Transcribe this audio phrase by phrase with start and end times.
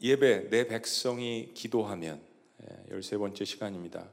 [0.00, 2.20] 예배 내 백성이 기도하면
[2.62, 4.08] 예, 열세 번째 시간입니다.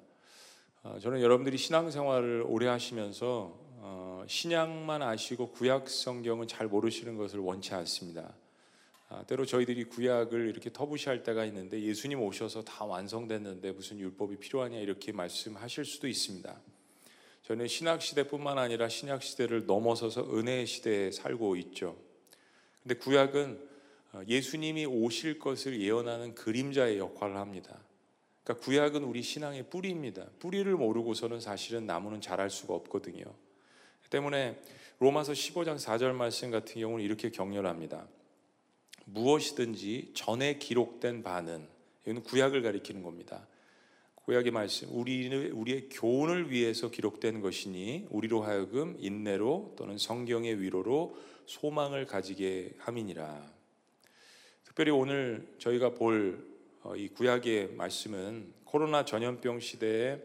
[0.82, 7.76] 어, 저는 여러분들이 신앙생활을 오래 하시면서 어, 신약만 아시고 구약 성경은 잘 모르시는 것을 원치
[7.76, 8.34] 않습니다.
[9.10, 14.80] 아, 때로 저희들이 구약을 이렇게 터부시할 때가 있는데 예수님 오셔서 다 완성됐는데 무슨 율법이 필요하냐
[14.80, 16.62] 이렇게 말씀하실 수도 있습니다.
[17.44, 21.96] 저는 신약 시대뿐만 아니라 신약 시대를 넘어서서 은혜의 시대에 살고 있죠.
[22.82, 23.75] 근데 구약은 어,
[24.28, 27.80] 예수님이 오실 것을 예언하는 그림자의 역할을 합니다.
[28.44, 30.28] 그러니까 구약은 우리 신앙의 뿌리입니다.
[30.40, 33.24] 뿌리를 모르고서는 사실은 나무는 자랄 수가 없거든요.
[34.10, 34.60] 때문에
[35.00, 38.08] 로마서 15장 4절 말씀 같은 경우는 이렇게 격렬합니다.
[39.06, 41.68] 무엇이든지 전에 기록된 바는
[42.06, 43.48] 이건 구약을 가리키는 겁니다.
[44.16, 52.06] 구약의 말씀 우리는 우리의 교훈을 위해서 기록된 것이니 우리로 하여금 인내로 또는 성경의 위로로 소망을
[52.06, 53.55] 가지게 함이니라.
[54.76, 56.34] 특별히 오늘 저희가 볼이
[56.82, 60.22] 어, 구약의 말씀은 코로나 전염병 시대에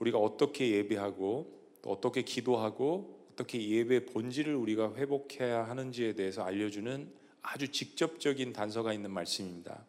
[0.00, 7.08] 우리가 어떻게 예배하고 또 어떻게 기도하고 어떻게 예배 본질을 우리가 회복해야 하는지에 대해서 알려주는
[7.42, 9.86] 아주 직접적인 단서가 있는 말씀입니다.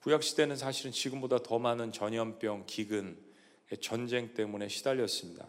[0.00, 3.18] 구약 시대는 사실은 지금보다 더 많은 전염병, 기근,
[3.82, 5.46] 전쟁 때문에 시달렸습니다.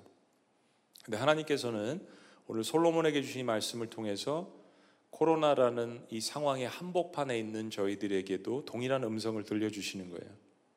[1.06, 2.06] 근데 하나님께서는
[2.48, 4.65] 오늘 솔로몬에게 주신 말씀을 통해서
[5.16, 10.30] 코로나라는 이 상황의 한복판에 있는 저희들에게도 동일한 음성을 들려주시는 거예요.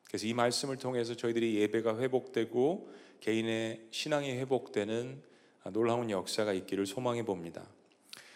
[0.05, 5.21] 그래서 이 말씀을 통해서 저희들이 예배가 회복되고 개인의 신앙이 회복되는
[5.73, 7.67] 놀라운 역사가 있기를 소망해 봅니다.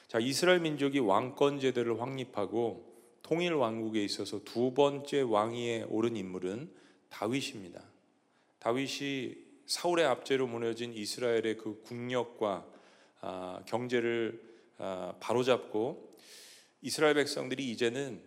[0.10, 6.70] 자, 이스라엘 민족이 왕권 제도를 확립하고 통일 왕국에 있어서 두 번째 왕위에 오른 인물은
[7.10, 7.82] 다윗입니다.
[8.60, 9.36] 다윗이
[9.68, 12.68] 사울의 압제로 무너진 이스라엘의 그 국력과
[13.22, 14.53] 아, 경제를 아,
[15.20, 16.18] 바로잡고
[16.82, 18.22] 이스라엘 백성들이 이제는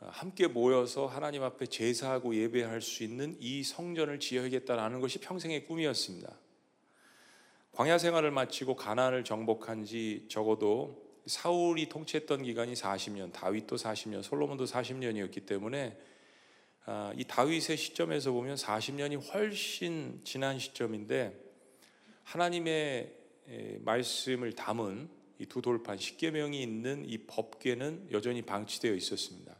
[0.00, 6.34] 함께 모여서 하나님 앞에 제사하고 예배할 수 있는 이 성전을 지어야겠다라는 것이 평생의 꿈이었습니다.
[7.72, 15.46] 광야 생활을 마치고 가나안을 정복한 지 적어도 사울이 통치했던 기간이 40년, 다윗도 40년, 솔로몬도 40년이었기
[15.46, 15.96] 때문에
[16.86, 21.38] 아, 이 다윗의 시점에서 보면 40년이 훨씬 지난 시점인데
[22.24, 23.14] 하나님의
[23.80, 29.56] 말씀을 담은 이 두 돌판 십계명이 있는 이 법궤는 여전히 방치되어 있었습니다.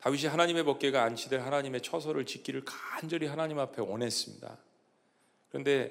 [0.00, 4.58] 다윗이 하나님의 법궤가 안치될 하나님의 처소를 짓기를 간절히 하나님 앞에 원했습니다.
[5.48, 5.90] 그런데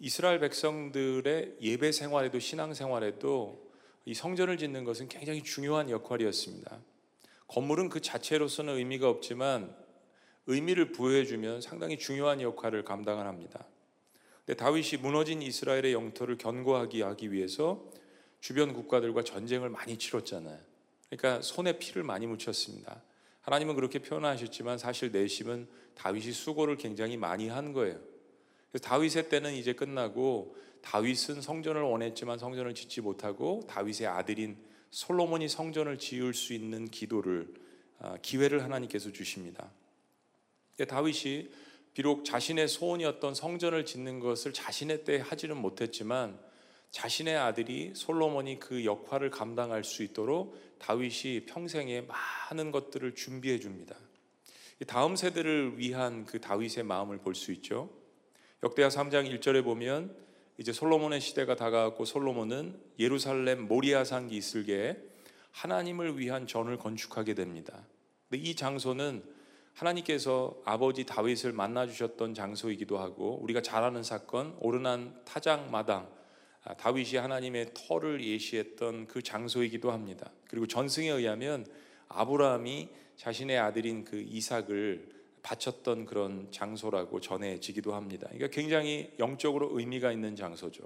[0.00, 3.70] 이스라엘 백성들의 예배 생활에도 신앙 생활에도
[4.04, 6.80] 이 성전을 짓는 것은 굉장히 중요한 역할이었습니다.
[7.46, 9.74] 건물은 그 자체로서는 의미가 없지만
[10.46, 13.64] 의미를 부여해 주면 상당히 중요한 역할을 감당을 합니다.
[14.50, 17.88] 근데 다윗이 무너진 이스라엘의 영토를 견고하게 하기 위해서
[18.40, 20.58] 주변 국가들과 전쟁을 많이 치렀잖아요.
[21.08, 23.00] 그러니까 손에 피를 많이 묻혔습니다.
[23.42, 28.00] 하나님은 그렇게 표현하셨지만 사실 내심은 다윗이 수고를 굉장히 많이 한 거예요.
[28.72, 34.56] 그래서 다윗의 때는 이제 끝나고 다윗은 성전을 원했지만 성전을 짓지 못하고 다윗의 아들인
[34.90, 37.54] 솔로몬이 성전을 지을 수 있는 기도를
[38.00, 39.70] 아, 기회를 하나님께서 주십니다.
[40.88, 41.50] 다윗이
[41.94, 46.38] 비록 자신의 소원이었던 성전을 짓는 것을 자신의 때 하지는 못했지만
[46.90, 53.96] 자신의 아들이 솔로몬이 그 역할을 감당할 수 있도록 다윗이 평생에 많은 것들을 준비해 줍니다.
[54.86, 57.90] 다음 세대를 위한 그 다윗의 마음을 볼 수 있죠.
[58.62, 60.14] 역대하 3장 1절에 보면
[60.58, 64.96] 이제 솔로몬의 시대가 다가왔고 솔로몬은 예루살렘 모리아산 이슬계에
[65.52, 67.86] 하나님을 위한 전을 건축하게 됩니다.
[68.28, 69.22] 근데 이 장소는
[69.74, 76.08] 하나님께서 아버지 다윗을 만나 주셨던 장소이기도 하고 우리가 잘 아는 사건 오르난 타작 마당
[76.62, 80.30] 아, 다윗이 하나님의 터를 예시했던 그 장소이기도 합니다.
[80.48, 81.66] 그리고 전승에 의하면
[82.08, 85.08] 아브라함이 자신의 아들인 그 이삭을
[85.42, 88.26] 바쳤던 그런 장소라고 전해지기도 합니다.
[88.30, 90.84] 그러니까 굉장히 영적으로 의미가 있는 장소죠.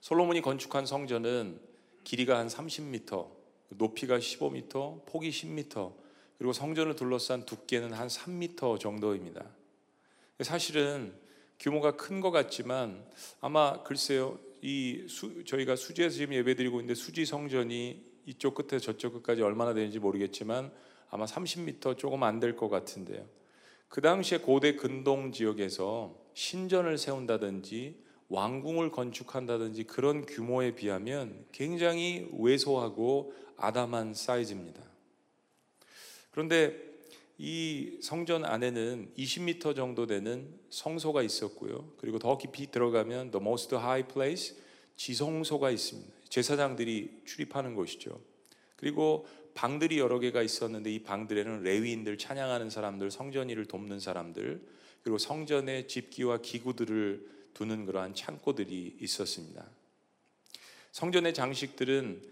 [0.00, 1.60] 솔로몬이 건축한 성전은
[2.04, 3.28] 길이가 한 30m,
[3.70, 6.01] 높이가 15m, 폭이 10m,
[6.42, 9.44] 그리고 성전을 둘러싼 두께는 한 3m 정도입니다.
[10.40, 11.14] 사실은
[11.60, 13.06] 규모가 큰 것 같지만
[13.40, 19.40] 아마 글쎄요, 이 수, 저희가 수지에서 지금 예배드리고 있는데 수지 성전이 이쪽 끝에 저쪽 끝까지
[19.42, 20.72] 얼마나 되는지 모르겠지만
[21.10, 23.24] 아마 30m 조금 안 될 것 같은데요.
[23.88, 34.14] 그 당시에 고대 근동 지역에서 신전을 세운다든지 왕궁을 건축한다든지 그런 규모에 비하면 굉장히 왜소하고 아담한
[34.14, 34.90] 사이즈입니다.
[36.32, 36.76] 그런데
[37.38, 41.92] 이 성전 안에는 20m 정도 되는 성소가 있었고요.
[41.98, 44.56] 그리고 더 깊이 들어가면 The Most High Place
[44.96, 46.12] 지성소가 있습니다.
[46.28, 48.20] 제사장들이 출입하는 곳이죠.
[48.76, 54.62] 그리고 방들이 여러 개가 있었는데 이 방들에는 레위인들 찬양하는 사람들, 성전 일을 돕는 사람들,
[55.02, 59.66] 그리고 성전의 집기와 기구들을 두는 그러한 창고들이 있었습니다.
[60.92, 62.31] 성전의 장식들은 어,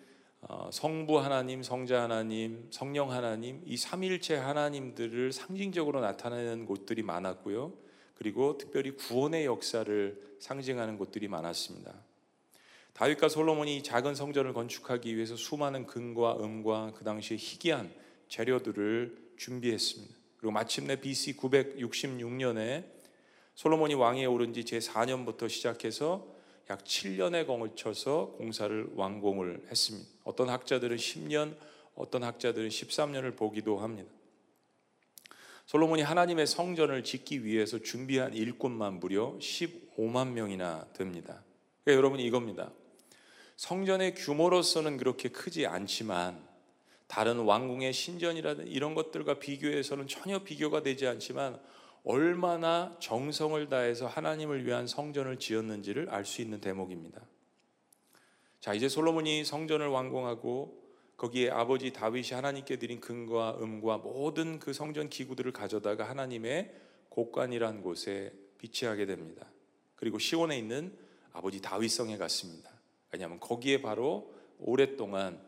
[0.72, 7.72] 성부 하나님, 성자 하나님, 성령 하나님 이 삼일체 하나님들을 상징적으로 나타내는 곳들이 많았고요.
[8.14, 11.94] 그리고 특별히 구원의 역사를 상징하는 곳들이 많았습니다.
[12.92, 17.90] 다윗과 솔로몬이 작은 성전을 건축하기 위해서 수많은 금과 음과 그 당시에 희귀한
[18.28, 20.14] 재료들을 준비했습니다.
[20.36, 22.84] 그리고 마침내 BC 966년에
[23.54, 26.26] 솔로몬이 왕위에 오른 지 제4년부터 시작해서
[26.70, 30.08] 약 7년에 걸쳐서 공사를 완공을 했습니다.
[30.22, 31.56] 어떤 학자들은 10년,
[31.96, 34.08] 어떤 학자들은 13년을 보기도 합니다.
[35.66, 41.42] 솔로몬이 하나님의 성전을 짓기 위해서 준비한 일꾼만 무려 15만 명이나 됩니다.
[41.82, 42.70] 그러니까 여러분 이겁니다.
[43.56, 46.40] 성전의 규모로서는 그렇게 크지 않지만
[47.08, 51.60] 다른 왕궁의 신전이라든 이런 것들과 비교해서는 전혀 비교가 되지 않지만
[52.04, 57.20] 얼마나 정성을 다해서 하나님을 위한 성전을 지었는지를 알 수 있는 대목입니다.
[58.60, 60.80] 자, 이제 솔로몬이 성전을 완공하고
[61.16, 66.74] 거기에 아버지 다윗이 하나님께 드린 금과 음과 모든 그 성전 기구들을 가져다가 하나님의
[67.10, 69.46] 곡관이란 곳에 비치하게 됩니다.
[69.96, 70.96] 그리고 시온에 있는
[71.32, 72.70] 아버지 다윗성에 갔습니다.
[73.12, 75.40] 왜냐하면 거기에 바로 오랫동안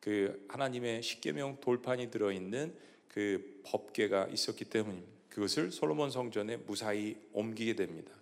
[0.00, 2.74] 그 하나님의 십계명 돌판이 들어 있는
[3.08, 5.17] 그 법궤가 있었기 때문입니다.
[5.38, 8.12] 그것을 솔로몬 성전에 무사히 옮기게 됩니다.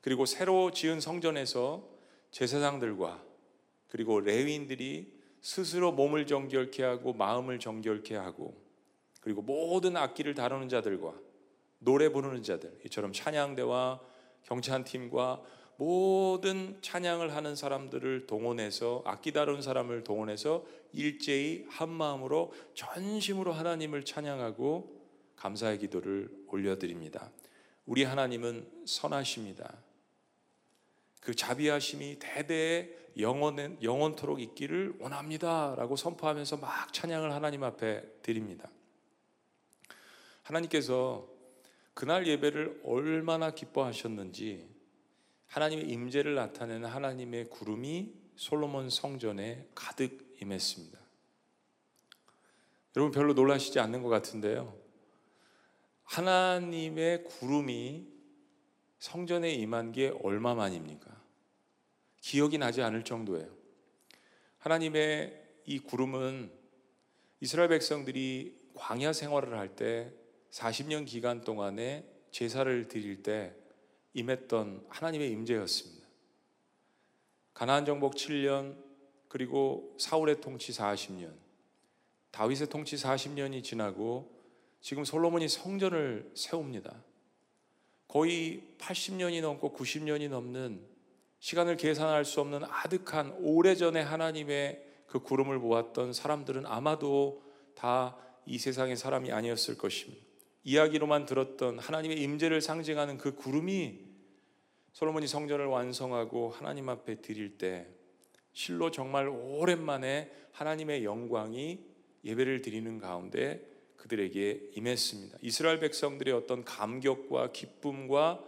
[0.00, 1.88] 그리고 새로 지은 성전에서
[2.32, 3.22] 제사장들과
[3.88, 8.60] 그리고 레위인들이 스스로 몸을 정결케 하고 마음을 정결케 하고
[9.20, 11.14] 그리고 모든 악기를 다루는 자들과
[11.78, 14.00] 노래 부르는 자들 이처럼 찬양대와
[14.42, 15.40] 경찰 팀과
[15.76, 25.03] 모든 찬양을 하는 사람들을 동원해서 악기 다루는 사람을 동원해서 일제히 한 마음으로 전심으로 하나님을 찬양하고
[25.44, 27.30] 감사의 기도를 올려드립니다.
[27.84, 29.76] 우리 하나님은 선하십니다.
[31.20, 32.88] 그 자비하심이 대대에
[33.18, 38.70] 영원 영원토록 있기를 원합니다 라고 선포하면서 막 찬양을 하나님 앞에 드립니다.
[40.44, 41.28] 하나님께서
[41.92, 44.66] 그날 예배를 얼마나 기뻐하셨는지
[45.48, 50.98] 하나님의 임재를 나타내는 하나님의 구름이 솔로몬 성전에 가득 임했습니다.
[52.96, 54.83] 여러분 별로 놀라시지 않는 것 같은데요.
[56.04, 58.06] 하나님의 구름이
[58.98, 61.22] 성전에 임한 게 얼마만입니까?
[62.20, 63.54] 기억이 나지 않을 정도예요.
[64.58, 66.50] 하나님의 이 구름은
[67.40, 70.12] 이스라엘 백성들이 광야 생활을 할 때
[70.50, 73.54] 40년 기간 동안에 제사를 드릴 때
[74.14, 76.06] 임했던 하나님의 임재였습니다.
[77.52, 78.76] 가나안 정복 7년
[79.28, 81.34] 그리고 사울의 통치 40년
[82.30, 84.33] 다윗의 통치 40년이 지나고
[84.84, 86.94] 지금 솔로몬이 성전을 세웁니다.
[88.06, 90.84] 거의 80년이 넘고 90년이 넘는
[91.40, 97.42] 시간을 계산할 수 없는 아득한 오래전에 하나님의 그 구름을 보았던 사람들은 아마도
[97.74, 100.22] 다 이 세상의 사람이 아니었을 것입니다.
[100.64, 104.00] 이야기로만 들었던 하나님의 임재를 상징하는 그 구름이
[104.92, 107.86] 솔로몬이 성전을 완성하고 하나님 앞에 드릴 때
[108.52, 111.80] 실로 정말 오랜만에 하나님의 영광이
[112.24, 113.60] 예배를 드리는 가운데
[114.04, 115.38] 그들에게 임했습니다.
[115.40, 118.44] 이스라엘 백성들의 어떤 감격과 기쁨과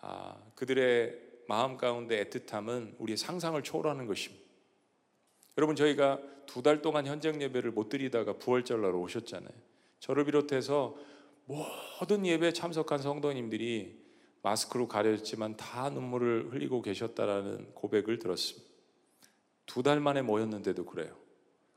[0.00, 1.16] 아, 그들의
[1.46, 4.44] 마음 가운데 애틋함은 우리의 상상을 초월하는 것입니다.
[5.56, 9.52] 여러분 저희가 두 달 동안 현장 예배를 못 드리다가 부활절날 오셨잖아요.
[10.00, 10.96] 저를 비롯해서
[11.46, 14.02] 모든 예배에 참석한 성도님들이
[14.42, 18.68] 마스크로 가려졌지만 다 눈물을 흘리고 계셨다라는 고백을 들었습니다.
[19.66, 21.16] 두 달 만에 모였는데도 그래요.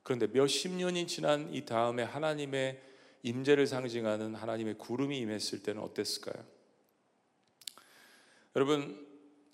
[0.08, 2.82] 그런데 몇십 년이 지난 이 다음에 하나님의
[3.24, 6.46] 임재를 상징하는 하나님의 구름이 임했을 때는 어땠을까요?
[8.56, 9.06] 여러분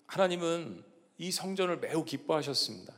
[0.06, 0.84] 하나님은
[1.18, 2.94] 이 성전을 매우 기뻐하셨습니다.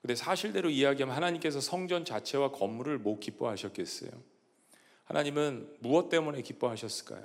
[0.00, 4.10] 근데 사실대로 이야기하면 하나님께서 성전 자체와 건물을 못 기뻐하셨겠어요?
[5.04, 7.24] 하나님은 무엇 때문에 기뻐하셨을까요?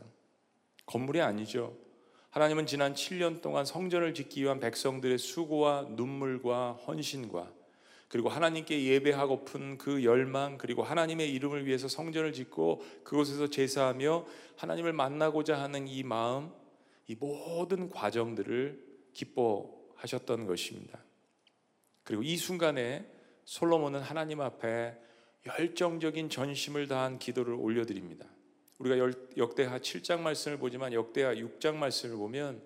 [0.85, 1.75] 건물이 아니죠.
[2.29, 7.62] 하나님은 지난 7년 동안 성전을 짓기 위한 백성들의 수고와 눈물과 헌신과
[8.13, 15.59] 그리고 하나님께 예배하고픈 그 열망 그리고 하나님의 이름을 위해서 성전을 짓고 그곳에서 제사하며 하나님을 만나고자
[15.59, 16.51] 하는 이 마음
[17.07, 18.79] 이 모든 과정들을
[19.13, 20.99] 기뻐하셨던 것입니다.
[22.03, 23.03] 그리고 이 순간에
[23.45, 24.95] 솔로몬은 하나님 앞에
[25.47, 28.27] 열정적인 전심을 다한 기도를 올려드립니다.
[28.77, 32.61] 우리가 역대하 7장 말씀을 보지만 역대하 6장 말씀을 보면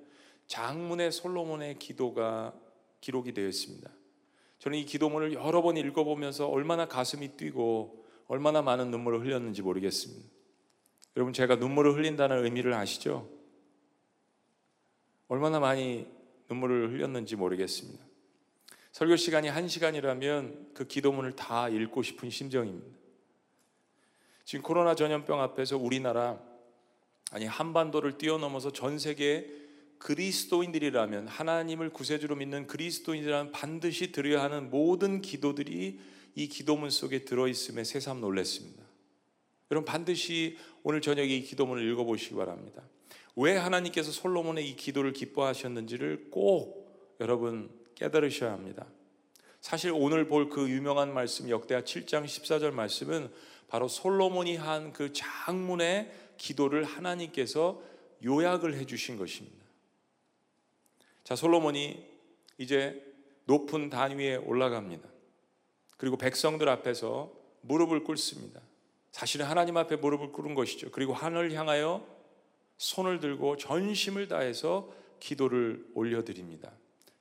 [0.48, 2.54] 장문의 솔로몬의 기도가
[3.00, 3.97] 기록이 되어 있습니다.
[4.60, 10.30] 저는 이 기도문을 여러 번 읽어보면서 얼마나 가슴이 뛰고 얼마나 많은 눈물을 흘렸는지 모르겠습니다.
[11.16, 13.30] 여러분 제가 눈물을 흘린다는 의미를 아시죠?
[15.28, 16.08] 얼마나 많이
[16.50, 18.06] 눈물을 흘렸는지 모르겠습니다.
[18.92, 22.98] 설교 시간이 한 시간이라면 그 기도문을 다 읽고 싶은 심정입니다.
[24.44, 26.40] 지금 코로나 전염병 앞에서 우리나라
[27.32, 29.67] 아니 한반도를 뛰어넘어서 전 세계
[30.00, 36.00] 그리스도인들이라면 하나님을 구세주로 믿는 그리스도인이라면 반드시 드려야 하는 모든 기도들이
[36.36, 38.84] 이 기도문 속에 들어 있음에 새삼 놀랐습니다.
[39.72, 42.84] 여러분 반드시 오늘 저녁에 이 기도문을 읽어 보시기 바랍니다.
[43.36, 48.86] 왜 하나님께서 솔로몬의 이 기도를 기뻐하셨는지를 꼭 여러분 깨달으셔야 합니다.
[49.62, 53.30] 사실 오늘 볼 그 유명한 말씀 역대하 7장 14절 말씀은
[53.68, 57.82] 바로 솔로몬이 한 그 장문의 기도를 하나님께서
[58.24, 59.67] 요약을 해 주신 것입니다.
[61.28, 62.02] 자, 솔로몬이
[62.58, 63.04] 이제
[63.44, 65.10] 높은 단 위에 올라갑니다.
[65.98, 68.62] 그리고 백성들 앞에서 무릎을 꿇습니다.
[69.12, 70.90] 사실은 하나님 앞에 무릎을 꿇은 것이죠.
[70.90, 72.08] 그리고 하늘 향하여
[72.78, 76.72] 손을 들고 전심을 다해서 기도를 올려드립니다.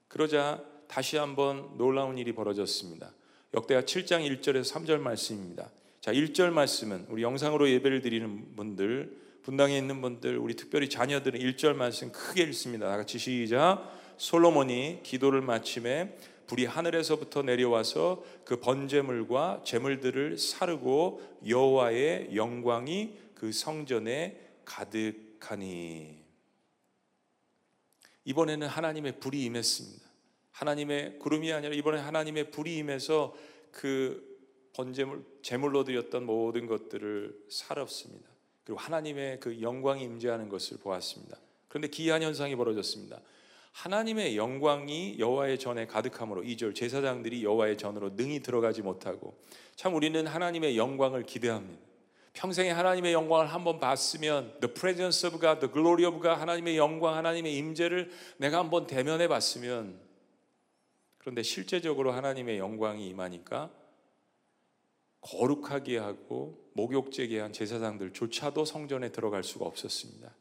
[0.07, 3.13] 그러자 다시 한번 놀라운 일이 벌어졌습니다.
[3.55, 5.69] 역대하 7장 1절에서 3절 말씀입니다.
[6.01, 11.75] 자, 1절 말씀은 우리 영상으로 예배를 드리는 분들, 분당에 있는 분들, 우리 특별히 자녀들은 1절
[11.75, 12.89] 말씀 크게 읽습니다.
[12.89, 13.96] 다 같이 시작.
[14.19, 26.25] 솔로몬이 기도를 마침에 불이 하늘에서부터 내려와서 그 번제물과 제물들을 사르고 여호와의 영광이 그 성전에 가득하니
[28.25, 30.07] 이번에는 하나님의 불이 임했습니다.
[30.53, 33.35] 하나님의 구름이 아니라 이번에 하나님의 불이 임해서
[33.71, 34.37] 그
[34.73, 38.29] 번제물 제물로 드렸던 모든 것들을 살았습니다.
[38.65, 41.39] 그리고 하나님의 그 영광이 임재하는 것을 보았습니다.
[41.69, 43.21] 그런데 기이한 현상이 벌어졌습니다.
[43.77, 49.39] 하나님의 영광이 여호와의 전에 가득함으로 2절 제사장들이 여호와의 전으로 능히 들어가지 못하고
[49.75, 51.85] 참 우리는 하나님의 영광을 기대합니다.
[52.33, 57.17] 평생에 하나님의 영광을 한번 봤으면 the presence of God, the glory of God 하나님의 영광,
[57.17, 60.01] 하나님의 임재를 내가 한번 대면해 봤으면
[61.19, 63.71] 그런데 실제적으로 하나님의 영광이 임하니까
[65.21, 70.35] 거룩하게 하고 목욕제게 한 제사장들조차도 성전에 들어갈 수가 없었습니다.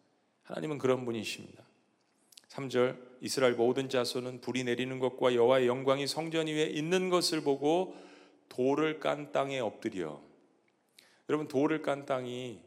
[0.44, 1.66] 하나님은 그런 분이십니다.
[2.56, 7.96] 3절 이스라엘 모든 자손은 불이 내리는 것과 여호와의 영광이 성전 위에 있는 것을 보고
[8.50, 10.22] 돌을 깐 땅에 엎드려
[11.28, 12.62] 여러분 돌을 깐 땅이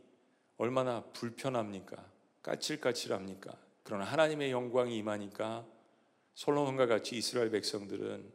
[0.56, 2.04] 얼마나 불편합니까?
[2.42, 3.56] 까칠까칠합니까?
[3.84, 5.64] 그러나 하나님의 영광이 임하니까
[6.34, 8.28] 솔로몬과 같이 이스라엘 백성들은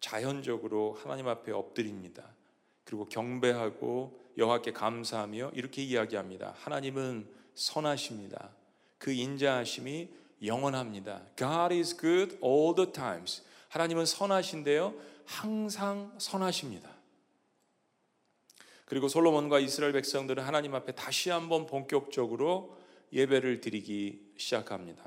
[0.00, 2.34] 자연적으로 하나님 앞에 엎드립니다.
[2.82, 6.54] 그리고 경배하고 여호와께 감사하며 이렇게 이야기합니다.
[6.56, 8.50] 하나님은 선하십니다.
[8.98, 11.22] 그 인자하심이 영원합니다.
[11.36, 13.42] God is good all the times.
[13.68, 14.94] 하나님은 선하신데요.
[15.24, 16.90] 항상 선하십니다.
[18.86, 22.76] 그리고 솔로몬과 이스라엘 백성들은 하나님 앞에 다시 한번 본격적으로
[23.12, 25.04] 예배를 드리기 시작합니다.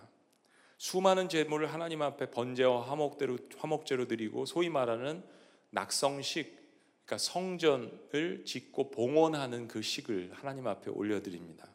[0.78, 5.24] 수많은 제물을 하나님 앞에 번제와 화목대로 화목제로 드리고 소위 말하는
[5.72, 6.62] 낙성식
[7.06, 11.68] 그러니까 성전을 짓고 봉헌하는 그 식을 하나님 앞에 올려드립니다.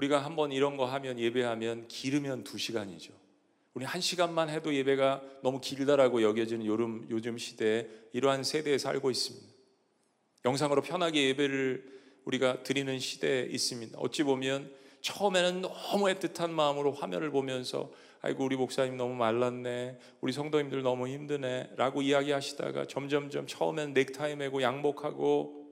[0.00, 3.12] 우리가 한번 이런 거 하면 예배하면 기르면 두 시간이죠.
[3.74, 9.46] 우리 한 시간만 해도 예배가 너무 길다라고 여겨지는 요즘, 요즘 시대에 이러한 세대에 살고 있습니다.
[10.46, 13.98] 영상으로 편하게 예배를 우리가 드리는 시대에 있습니다.
[13.98, 17.92] 어찌 보면 처음에는 너무 애틋한 마음으로 화면을 보면서
[18.22, 19.98] 아이고 우리 목사님 너무 말랐네.
[20.22, 21.72] 우리 성도님들 너무 힘드네.
[21.76, 25.66] 라고 이야기하시다가 점점점 처음엔 넥타이 매고 양복하고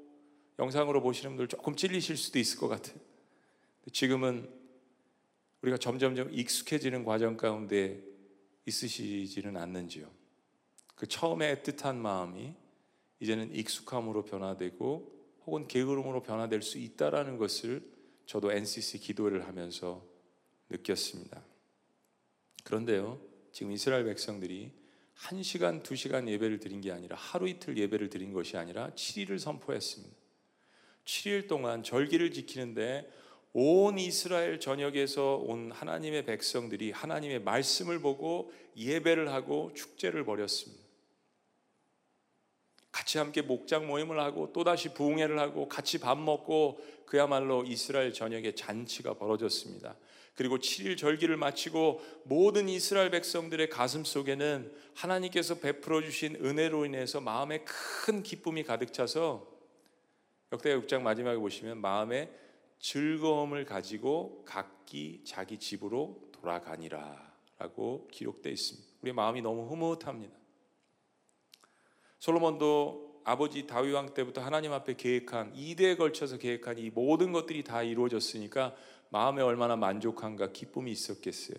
[0.59, 3.08] 영상으로 보시는 분들 조금 찔리실 수도 있을 것 같아요.
[3.93, 4.49] 지금은
[5.63, 8.03] 우리가 점점점 익숙해지는 과정 가운데
[8.67, 10.11] 있으시지는 않는지요.
[10.95, 12.55] 그 처음에 애틋한 마음이
[13.21, 17.83] 이제는 익숙함으로 변화되고 혹은 게으름으로 변화될 수 있다라는 것을
[18.27, 20.05] 저도 NCC 기도를 하면서
[20.69, 21.43] 느꼈습니다.
[22.65, 23.21] 그런데요,
[23.53, 24.73] 지금 이스라엘 백성들이
[25.15, 29.39] 한 시간, 두 시간 예배를 드린 게 아니라 하루 이틀 예배를 드린 것이 아니라 7일을
[29.39, 30.15] 선포했습니다.
[31.05, 33.11] 7일 동안 절기를 지키는데
[33.53, 40.89] 온 이스라엘 전역에서 온 하나님의 백성들이 하나님의 말씀을 보고 예배를 하고 축제를 벌였습니다.
[42.93, 49.15] 같이 함께 목장 모임을 하고 또다시 부흥회를 하고 같이 밥 먹고 그야말로 이스라엘 전역에 잔치가
[49.15, 49.97] 벌어졌습니다.
[50.35, 57.65] 그리고 7일 절기를 마치고 모든 이스라엘 백성들의 가슴 속에는 하나님께서 베풀어 주신 은혜로 인해서 마음에
[57.65, 59.49] 큰 기쁨이 가득 차서
[60.53, 62.31] 역대하 6장 마지막에 보시면 마음에
[62.79, 68.89] 즐거움을 가지고 각기 자기 집으로 돌아가니라라고 기록되어 있습니다.
[69.03, 70.37] 우리 마음이 너무 흐뭇합니다.
[72.19, 77.83] 솔로몬도 아버지 다윗 왕 때부터 하나님 앞에 계획한 2대에 걸쳐서 계획한 이 모든 것들이 다
[77.83, 78.75] 이루어졌으니까
[79.11, 81.59] 마음에 얼마나 만족한가 기쁨이 있었겠어요.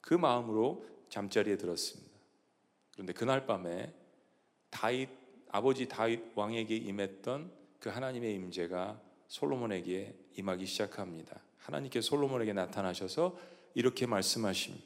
[0.00, 2.10] 그 마음으로 잠자리에 들었습니다.
[2.92, 3.92] 그런데 그날 밤에
[4.70, 5.08] 다윗
[5.48, 11.40] 아버지 다윗 왕에게 임했던 그 하나님의 임재가 솔로몬에게 임하기 시작합니다.
[11.58, 13.36] 하나님께 솔로몬에게 나타나셔서
[13.74, 14.84] 이렇게 말씀하십니다.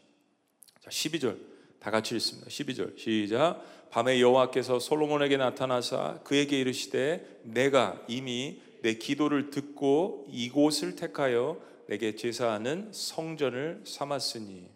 [0.80, 1.38] 자, 12절
[1.78, 2.48] 다 같이 읽습니다.
[2.48, 3.62] 12절 시작.
[3.90, 12.90] 밤에 여호와께서 솔로몬에게 나타나사 그에게 이르시되 내가 이미 내 기도를 듣고 이곳을 택하여 내게 제사하는
[12.92, 14.70] 성전을 삼았으니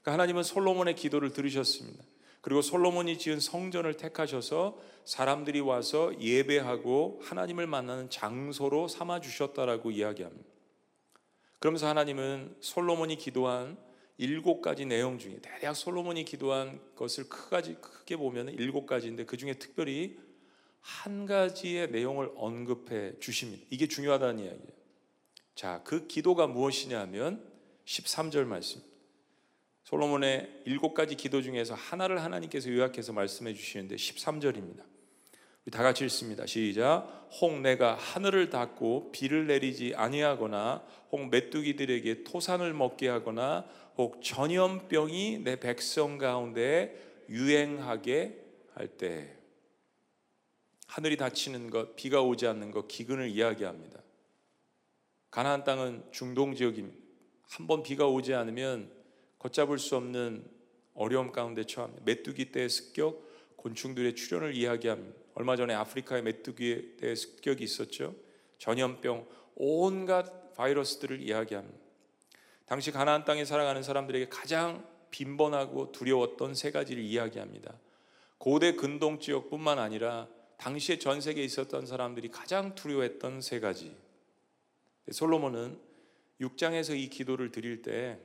[0.00, 2.02] 그러니까 하나님은 솔로몬의 기도를 들으셨습니다.
[2.40, 10.48] 그리고 솔로몬이 지은 성전을 택하셔서 사람들이 와서 예배하고 하나님을 만나는 장소로 삼아 주셨다라고 이야기합니다.
[11.58, 13.76] 그러면서 하나님은 솔로몬이 기도한
[14.16, 19.54] 일곱 가지 내용 중에 대략 솔로몬이 기도한 것을 크가지 크게 보면 일곱 가지인데 그 중에
[19.54, 20.18] 특별히
[20.80, 23.64] 한 가지의 내용을 언급해 주십니다.
[23.70, 24.80] 이게 중요하다는 이야기예요.
[25.54, 27.46] 자, 그 기도가 무엇이냐면
[27.84, 28.80] 13절 말씀.
[29.90, 34.84] 솔로몬의 일곱 가지 기도 중에서 하나를 하나님께서 요약해서 말씀해 주시는데 13절입니다.
[35.72, 36.46] 다 같이 읽습니다.
[36.46, 37.28] 시작.
[37.40, 43.66] 혹 내가 하늘을 닫고 비를 내리지 아니하거나 혹 메뚜기들에게 토산을 먹게 하거나
[43.96, 48.44] 혹 전염병이 내 백성 가운데 유행하게
[48.74, 49.36] 할 때
[50.86, 54.00] 하늘이 닫히는 것, 비가 오지 않는 것, 기근을 이야기합니다.
[55.30, 56.98] 가나안 땅은 중동 지역입니다.
[57.48, 58.99] 한 번 비가 오지 않으면
[59.40, 60.44] 걷잡을 수 없는
[60.94, 62.02] 어려움 가운데 처합니다.
[62.04, 65.18] 메뚜기 때 습격, 곤충들의 출현을 이야기합니다.
[65.34, 68.14] 얼마 전에 아프리카의 메뚜기에 대해 습격이 있었죠.
[68.58, 71.78] 전염병, 온갖 바이러스들을 이야기합니다.
[72.66, 77.78] 당시 가나안 땅에 살아가는 사람들에게 가장 빈번하고 두려웠던 세 가지를 이야기합니다.
[78.38, 80.28] 고대 근동 지역뿐만 아니라
[80.58, 83.96] 당시에 전 세계에 있었던 사람들이 가장 두려워했던 세 가지.
[85.10, 85.78] 솔로몬은
[86.40, 88.18] 6장에서 이 기도를 드릴 때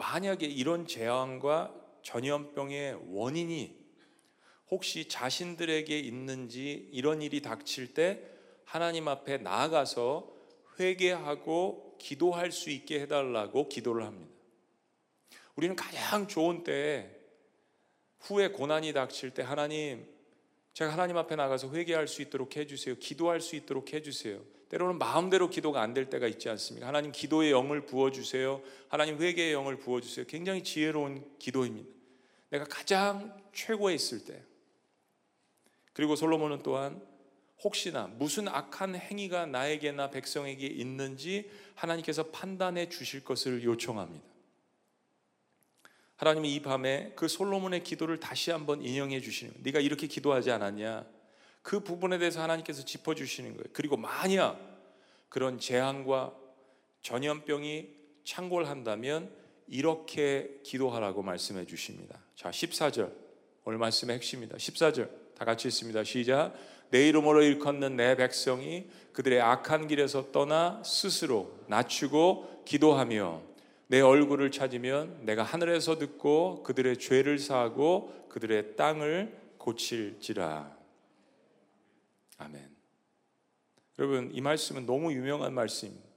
[0.00, 3.78] 만약에 이런 재앙과 전염병의 원인이
[4.70, 8.22] 혹시 자신들에게 있는지 이런 일이 닥칠 때
[8.64, 10.32] 하나님 앞에 나아가서
[10.78, 14.32] 회개하고 기도할 수 있게 해달라고 기도를 합니다.
[15.54, 17.14] 우리는 가장 좋은 때
[18.20, 20.08] 후에 고난이 닥칠 때 하나님
[20.80, 22.94] 제가 하나님 앞에 나가서 회개할 수 있도록 해주세요.
[22.94, 24.40] 기도할 수 있도록 해주세요.
[24.70, 26.86] 때로는 마음대로 기도가 안 될 때가 있지 않습니까?
[26.86, 28.62] 하나님 기도의 영을 부어주세요.
[28.88, 30.24] 하나님 회개의 영을 부어주세요.
[30.26, 31.86] 굉장히 지혜로운 기도입니다.
[32.48, 34.42] 내가 가장 최고에 있을 때.
[35.92, 37.06] 그리고 솔로몬은 또한
[37.62, 44.29] 혹시나 무슨 악한 행위가 나에게나 백성에게 있는지 하나님께서 판단해 주실 것을 요청합니다.
[46.20, 49.64] 하나님이 이 밤에 그 솔로몬의 기도를 다시 한번 인용해 주시는 거예요.
[49.64, 51.06] 네가 이렇게 기도하지 않았냐?
[51.62, 53.64] 그 부분에 대해서 하나님께서 짚어 주시는 거예요.
[53.72, 54.60] 그리고 만약
[55.30, 56.34] 그런 재앙과
[57.00, 57.88] 전염병이
[58.24, 59.30] 창궐한다면
[59.66, 62.18] 이렇게 기도하라고 말씀해 주십니다.
[62.36, 63.10] 자, 14절.
[63.64, 64.58] 오늘 말씀의 핵심입니다.
[64.58, 65.08] 14절.
[65.38, 66.04] 다 같이 있습니다.
[66.04, 66.52] 시작.
[66.90, 73.49] 내 이름으로 일컫는 내 백성이 그들의 악한 길에서 떠나 스스로 낮추고 기도하며
[73.90, 80.78] 내 얼굴을 찾으면 내가 하늘에서 듣고 그들의 죄를 사하고 그들의 땅을 고칠지라.
[82.38, 82.70] 아멘.
[83.98, 86.08] 여러분, 이 말씀은 너무 유명한 말씀입니다.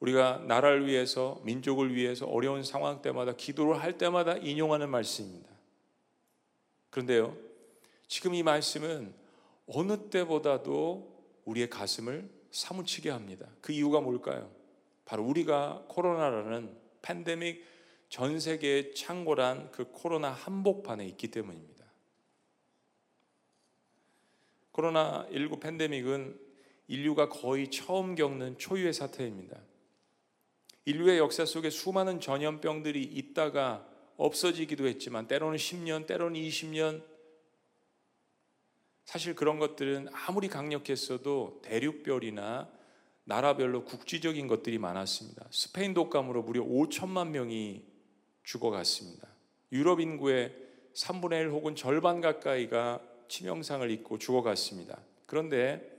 [0.00, 5.48] 우리가 나라를 위해서, 민족을 위해서 어려운 상황 때마다 기도를 할 때마다 인용하는 말씀입니다.
[6.90, 7.38] 그런데요,
[8.06, 9.14] 지금 이 말씀은
[9.66, 11.10] 어느 때보다도
[11.46, 13.48] 우리의 가슴을 사무치게 합니다.
[13.62, 14.55] 그 이유가 뭘까요?
[15.06, 17.64] 바로 우리가 코로나라는 팬데믹
[18.10, 21.86] 전 세계에 창궐한 그 코로나 한복판에 있기 때문입니다.
[24.72, 26.38] 코로나 19 팬데믹은
[26.88, 29.58] 인류가 거의 처음 겪는 초유의 사태입니다.
[30.84, 37.02] 인류의 역사 속에 수많은 전염병들이 있다가 없어지기도 했지만 때로는 10년, 때로는 20년
[39.04, 42.75] 사실 그런 것들은 아무리 강력했어도 대륙별이나
[43.26, 45.46] 나라별로 국지적인 것들이 많았습니다.
[45.50, 47.84] 스페인 독감으로 무려 5천만 명이
[48.44, 49.26] 죽어갔습니다.
[49.72, 50.54] 유럽 인구의
[50.94, 55.00] 3분의 1 혹은 절반 가까이가 치명상을 입고 죽어갔습니다.
[55.26, 55.92] 그런데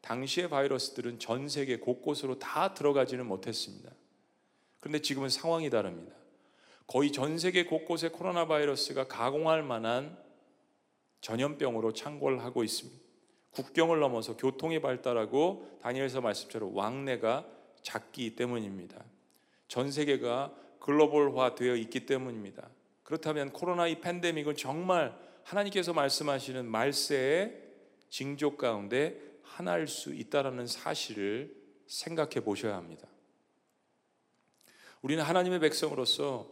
[0.00, 3.90] 당시의 바이러스들은 전 세계 곳곳으로 다 들어가지는 못했습니다.
[4.80, 6.16] 그런데 지금은 상황이 다릅니다.
[6.86, 10.18] 거의 전 세계 곳곳에 코로나 바이러스가 가공할 만한
[11.20, 13.09] 전염병으로 창궐하고 있습니다.
[13.52, 17.46] 국경을 넘어서 교통이 발달하고 다니엘서 말씀처럼 왕래가
[17.82, 19.04] 작기 때문입니다.
[19.68, 22.68] 전 세계가 글로벌화 되어 있기 때문입니다.
[23.02, 27.60] 그렇다면 코로나 이 팬데믹은 정말 하나님께서 말씀하시는 말세의
[28.08, 31.54] 징조 가운데 하나일 수 있다라는 사실을
[31.86, 33.08] 생각해 보셔야 합니다.
[35.02, 36.48] 우리는 하나님의 백성으로서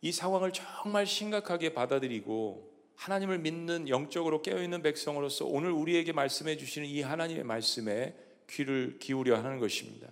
[0.00, 2.71] 이 상황을 정말 심각하게 받아들이고
[3.02, 8.14] 하나님을 믿는 영적으로 깨어있는 백성으로서 오늘 우리에게 말씀해 주시는 이 하나님의 말씀에
[8.48, 10.08] 귀를 기울여 하는 것입니다.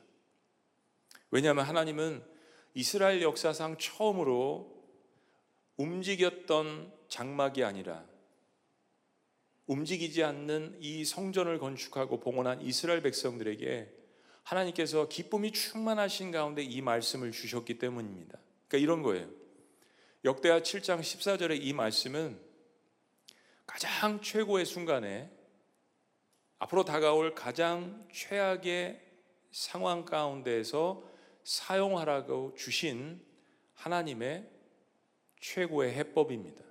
[1.30, 2.20] 왜냐하면 하나님은
[2.74, 4.76] 이스라엘 역사상 처음으로
[5.76, 8.04] 움직였던 장막이 아니라
[9.66, 13.88] 움직이지 않는 이 성전을 건축하고 봉헌한 이스라엘 백성들에게
[14.42, 18.36] 하나님께서 기쁨이 충만하신 가운데 이 말씀을 주셨기 때문입니다.
[18.66, 19.30] 그러니까 이런 거예요.
[20.24, 22.49] 역대하 7장 14절의 이 말씀은
[23.70, 25.30] 가장 최고의 순간에
[26.58, 29.00] 앞으로 다가올 가장 최악의
[29.52, 31.04] 상황 가운데에서
[31.44, 33.24] 사용하라고 주신
[33.74, 34.50] 하나님의
[35.40, 36.64] 최고의 해법입니다.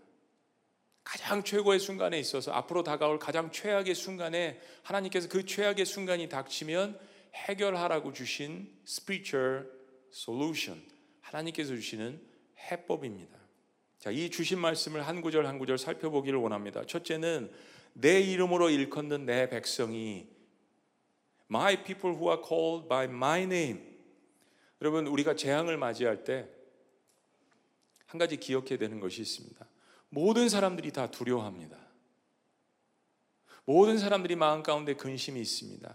[1.06, 7.00] 가장 최고의 순간에 있어서 앞으로 다가올 가장 최악의 순간에 하나님께서 그 최악의 순간이 닥치면
[7.34, 9.70] 해결하라고 주신 spiritual
[10.12, 10.86] solution
[11.22, 12.22] 하나님께서 주시는
[12.60, 13.39] 해법입니다.
[14.00, 16.86] 자, 이 주신 말씀을 한 구절 한 구절 살펴보기를 원합니다.
[16.86, 17.52] 첫째는
[17.94, 20.28] 내 이름으로 일컫는 내 백성이
[21.50, 23.82] my people who are called by my name
[24.82, 26.60] 여러분 우리가 재앙을 맞이할 때
[28.10, 29.68] 한 가지 기억해야 되는 것이 있습니다.
[30.10, 31.78] 모든 사람들이 다 두려워합니다.
[33.66, 35.94] 모든 사람들이 마음 가운데 근심이 있습니다.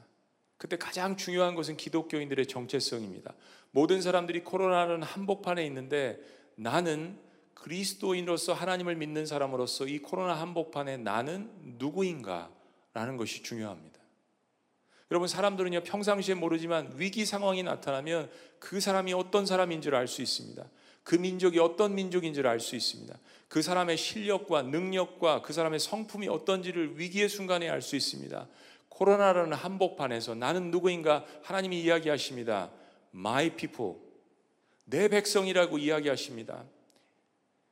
[0.56, 3.34] 그때 가장 중요한 것은 기독교인들의 정체성입니다.
[3.72, 6.20] 모든 사람들이 코로나는 한복판에 있는데
[6.54, 7.18] 나는
[7.64, 12.50] 그리스도인으로서 하나님을 믿는 사람으로서 이 코로나 한복판에 나는 누구인가?
[12.92, 13.98] 라는 것이 중요합니다.
[15.10, 20.62] 여러분, 사람들은요, 평상시에 모르지만 위기 상황이 나타나면 그 사람이 어떤 사람인 줄알수 있습니다.
[21.04, 23.18] 그 민족이 어떤 민족인 줄알수 있습니다.
[23.48, 28.46] 그 사람의 실력과 능력과 그 사람의 성품이 어떤지를 위기의 순간에 알 수 있습니다.
[28.90, 32.70] 코로나라는 한복판에서 나는 누구인가 하나님이 이야기하십니다.
[33.14, 33.94] My people.
[34.84, 36.73] 내 백성이라고 이야기하십니다.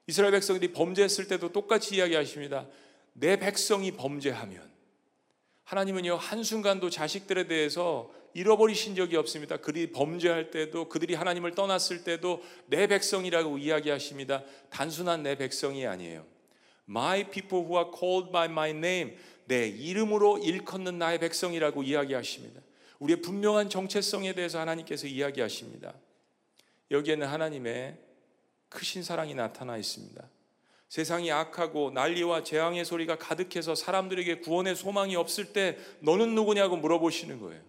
[0.06, 2.66] 이스라엘 백성들이 범죄했을 때도 똑같이 이야기하십니다.
[3.12, 4.70] 내 백성이 범죄하면
[5.64, 9.58] 하나님은요 한순간도 자식들에 대해서 잃어버리신 적이 없습니다.
[9.58, 14.42] 그들이 범죄할 때도 그들이 하나님을 떠났을 때도 내 백성이라고 이야기하십니다.
[14.70, 16.26] 단순한 내 백성이 아니에요.
[16.88, 22.60] My people who are called by my name 내 이름으로 일컫는 나의 백성이라고 이야기하십니다.
[22.98, 25.94] 우리의 분명한 정체성에 대해서 하나님께서 이야기하십니다.
[26.90, 27.96] 여기에는 하나님의
[28.72, 30.22] 크신 사랑이 나타나 있습니다.
[30.88, 37.62] 세상이 악하고 난리와 재앙의 소리가 가득해서 사람들에게 구원의 소망이 없을 때 너는 누구냐고 물어보시는 거예요.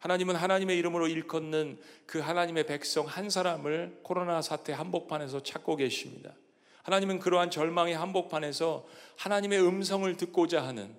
[0.00, 6.34] 하나님은 하나님의 이름으로 일컫는 그 하나님의 백성 한 사람을 코로나 사태 한복판에서 찾고 계십니다.
[6.82, 8.84] 하나님은 그러한 절망의 한복판에서
[9.16, 10.94] 하나님의 음성을 듣고자 하는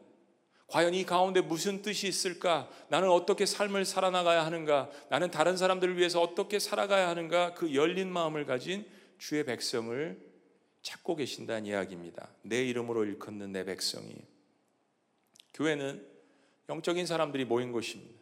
[0.67, 2.69] 과연 이 가운데 무슨 뜻이 있을까?
[2.89, 4.89] 나는 어떻게 삶을 살아나가야 하는가?
[5.09, 7.53] 나는 다른 사람들을 위해서 어떻게 살아가야 하는가?
[7.53, 8.85] 그 열린 마음을 가진
[9.17, 10.19] 주의 백성을
[10.81, 12.29] 찾고 계신다는 이야기입니다.
[12.41, 14.15] 내 이름으로 일컫는 내 백성이.
[15.53, 16.05] 교회는
[16.69, 18.21] 영적인 사람들이 모인 곳입니다.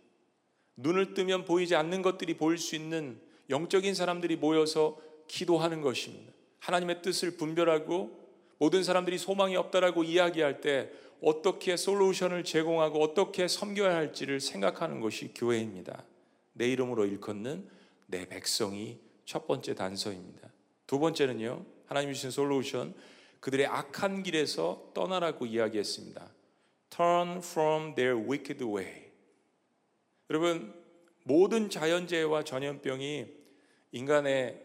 [0.75, 6.32] 눈을 뜨면 보이지 않는 것들이 보일 수 있는 영적인 사람들이 모여서 기도하는 것입니다.
[6.60, 8.19] 하나님의 뜻을 분별하고
[8.58, 10.91] 모든 사람들이 소망이 없다라고 이야기할 때
[11.22, 16.04] 어떻게 솔루션을 제공하고 어떻게 섬겨야 할지를 생각하는 것이 교회입니다.
[16.54, 17.70] 내 이름으로 일컫는
[18.08, 20.50] 내 백성이 첫 번째 단서입니다.
[20.88, 21.64] 두 번째는요.
[21.86, 22.94] 하나님 주신 솔루션
[23.40, 26.28] 그들의 악한 길에서 떠나라고 이야기했습니다.
[26.90, 29.12] Turn from their wicked way.
[30.30, 30.74] 여러분
[31.24, 33.28] 모든 자연재해와 전염병이
[33.92, 34.62] 인간의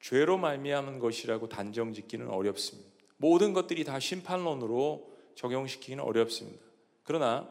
[0.00, 2.90] 죄로 말미암은 것이라고 단정짓기는 어렵습니다.
[3.18, 5.09] 모든 것들이 다 심판론으로
[5.40, 6.62] 적용시키기는 어렵습니다.
[7.02, 7.48] 그러나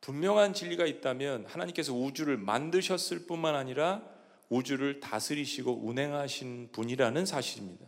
[0.00, 4.02] 분명한 진리가 있다면 하나님께서 우주를 만드셨을 뿐만 아니라
[4.48, 7.86] 우주를 다스리시고 운행하신 분이라는 사실입니다.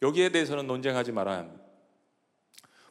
[0.00, 1.62] 여기에 대해서는 논쟁하지 말아야 합니다.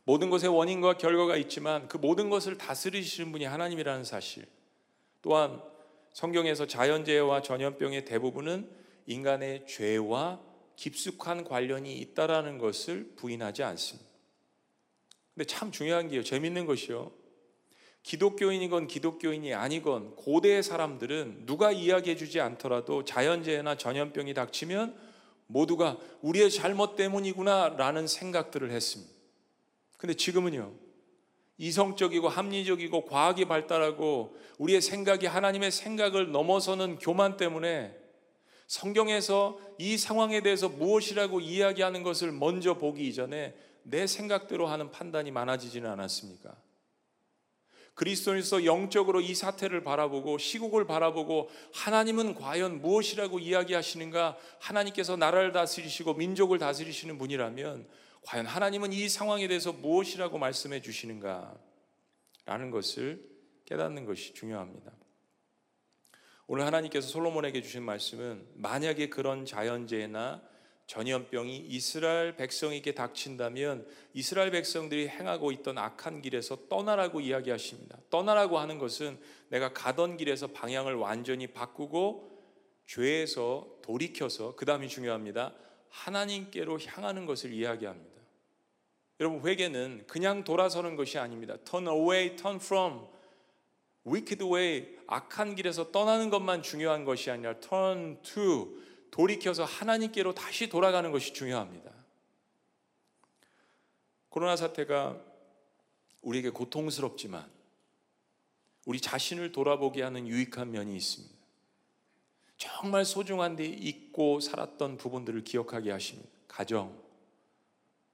[0.04, 4.46] 모든 것의 원인과 결과가 있지만 그 모든 것을 다스리시는 분이 하나님이라는 사실.
[5.22, 5.62] 또한
[6.14, 8.70] 성경에서 자연재해와 전염병의 대부분은
[9.08, 10.40] 인간의 죄와
[10.76, 14.07] 깊숙한 관련이 있다라는 것을 부인하지 않습니다.
[15.38, 16.24] 근데 참 중요한 게요.
[16.24, 17.12] 재밌는 것이요.
[18.02, 24.98] 기독교인이건 기독교인이 아니건 고대의 사람들은 누가 이야기해 주지 않더라도 자연재해나 전염병이 닥치면
[25.46, 29.14] 모두가 우리의 잘못 때문이구나 라는 생각들을 했습니다.
[29.98, 30.74] 근데 지금은요.
[31.60, 37.96] 이성적이고 합리적이고 과학이 발달하고 우리의 생각이 하나님의 생각을 넘어서는 교만 때문에
[38.66, 43.54] 성경에서 이 상황에 대해서 무엇이라고 이야기하는 것을 먼저 보기 이전에
[43.90, 46.56] 내 생각대로 하는 판단이 많아지지는 않았습니까?
[47.94, 54.38] 그리스도인서 영적으로 이 사태를 바라보고 시국을 바라보고 하나님은 과연 무엇이라고 이야기하시는가?
[54.60, 57.88] 하나님께서 나라를 다스리시고 민족을 다스리시는 분이라면
[58.22, 61.58] 과연 하나님은 이 상황에 대해서 무엇이라고 말씀해 주시는가?
[62.46, 63.26] 라는 것을
[63.66, 64.92] 깨닫는 것이 중요합니다.
[66.46, 70.42] 오늘 하나님께서 솔로몬에게 주신 말씀은 만약에 그런 자연재해나
[70.88, 77.98] 전염병이 이스라엘 백성에게 닥친다면 이스라엘 백성들이 행하고 있던 악한 길에서 떠나라고 이야기하십니다.
[78.10, 79.20] 떠나라고 하는 것은
[79.50, 82.32] 내가 가던 길에서 방향을 완전히 바꾸고
[82.86, 85.54] 죄에서 돌이켜서 그 다음이 중요합니다.
[85.90, 88.18] 하나님께로 향하는 것을 이야기합니다.
[89.20, 91.58] 여러분 회개는 그냥 돌아서는 것이 아닙니다.
[91.66, 93.08] Turn away, turn from
[94.06, 98.78] wicked way 악한 길에서 떠나는 것만 중요한 것이 아니라 turn to
[99.12, 101.92] 돌이켜서 하나님께로 다시 돌아가는 것이 중요합니다.
[104.30, 105.20] 코로나 사태가
[106.22, 107.50] 우리에게 고통스럽지만
[108.86, 111.36] 우리 자신을 돌아보게 하는 유익한 면이 있습니다.
[112.58, 116.30] 정말 소중한 데 잊고 살았던 부분들을 기억하게 하십니다.
[116.48, 116.98] 가정,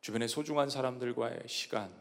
[0.01, 1.93] 주변의 소중한 사람들과의 시간.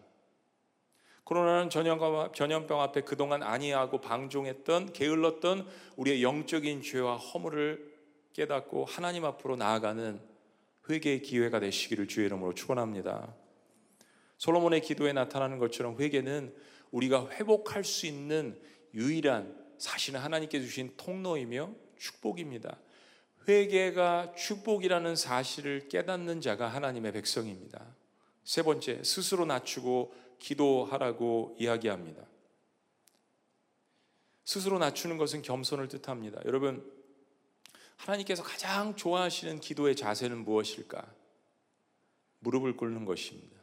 [1.25, 7.92] 코로나는 전염병 앞에 그동안 안이하고 방종했던, 게을렀던 우리의 영적인 죄와 허물을
[8.33, 10.21] 깨닫고 하나님 앞으로 나아가는
[10.89, 13.35] 회개의 기회가 되시기를 주의 이름으로 축원합니다.
[14.39, 16.55] 솔로몬의 기도에 나타나는 것처럼 회개는
[16.91, 18.61] 우리가 회복할 수 있는
[18.95, 22.79] 유일한 사실은 하나님께 주신 통로이며 축복입니다.
[23.49, 27.97] 회개가 축복이라는 사실을 깨닫는 자가 하나님의 백성입니다.
[28.45, 32.23] 세 번째, 스스로 낮추고 기도하라고 이야기합니다.
[34.45, 36.41] 스스로 낮추는 것은 겸손을 뜻합니다.
[36.47, 36.85] 여러분,
[38.03, 41.07] 하나님께서 가장 좋아하시는 기도의 자세는 무엇일까?
[42.41, 43.57] 무릎을 꿇는 것입니다.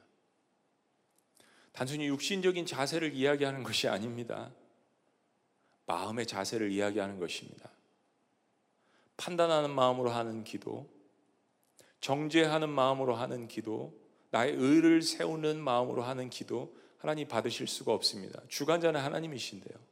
[1.73, 4.51] 단순히 육신적인 자세를 이야기하는 것이 아닙니다.
[5.87, 7.69] 마음의 자세를 이야기하는 것입니다.
[9.17, 10.89] 판단하는 마음으로 하는 기도,
[11.99, 13.93] 정죄하는 마음으로 하는 기도,
[14.31, 18.41] 나의 의를 세우는 마음으로 하는 기도, 하나님 받으실 수가 없습니다.
[18.47, 19.88] 주관자는 하나님이신데요.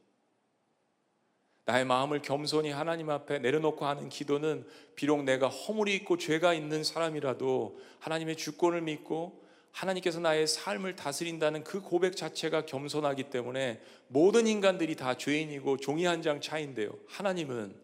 [1.68, 7.78] 나의 마음을 겸손히 하나님 앞에 내려놓고 하는 기도는 비록 내가 허물이 있고 죄가 있는 사람이라도
[7.98, 15.18] 하나님의 주권을 믿고 하나님께서 나의 삶을 다스린다는 그 고백 자체가 겸손하기 때문에 모든 인간들이 다
[15.18, 16.98] 죄인이고 종이 한 장 차인데요.
[17.06, 17.76] 하나님은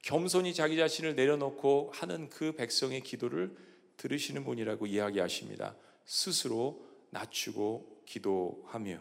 [0.00, 3.54] 겸손히 자기 자신을 내려놓고 하는 그 백성의 기도를
[3.98, 5.76] 들으시는 분이라고 이야기하십니다.
[6.06, 8.98] 스스로 낮추고 기도하며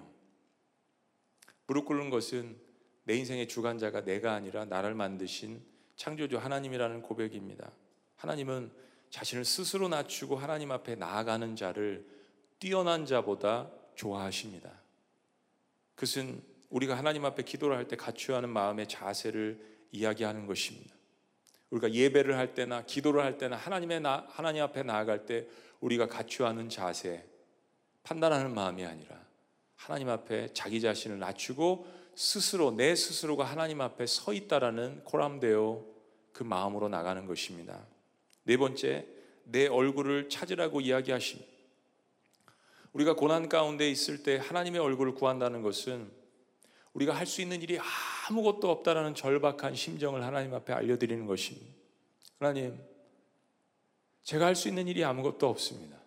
[1.67, 2.64] 무릎 꿇는 것은
[3.05, 5.63] 내 인생의 주관자가 내가 아니라 나를 만드신
[5.95, 7.71] 창조주 하나님이라는 고백입니다.
[8.17, 8.71] 하나님은
[9.09, 12.05] 자신을 스스로 낮추고 하나님 앞에 나아가는 자를
[12.59, 14.71] 뛰어난 자보다 좋아하십니다.
[15.95, 19.59] 그것은 우리가 하나님 앞에 기도를 할 때 갖춰야 하는 마음의 자세를
[19.91, 20.93] 이야기하는 것입니다.
[21.69, 25.47] 우리가 예배를 할 때나 기도를 할 때나 하나님의 나, 하나님 앞에 나아갈 때
[25.79, 27.25] 우리가 갖춰야 하는 자세,
[28.03, 29.23] 판단하는 마음이 아니라
[29.75, 35.85] 하나님 앞에 자기 자신을 낮추고 스스로 내 스스로가 하나님 앞에 서 있다라는 코람데오
[36.31, 37.85] 그 마음으로 나가는 것입니다.
[38.43, 39.05] 네 번째,
[39.43, 41.51] 내 얼굴을 찾으라고 이야기하십니다.
[42.93, 46.09] 우리가 고난 가운데 있을 때 하나님의 얼굴을 구한다는 것은
[46.93, 47.77] 우리가 할 수 있는 일이
[48.29, 51.67] 아무것도 없다라는 절박한 심정을 하나님 앞에 알려드리는 것입니다.
[52.39, 52.79] 하나님,
[54.23, 55.97] 제가 할 수 있는 일이 아무것도 없습니다.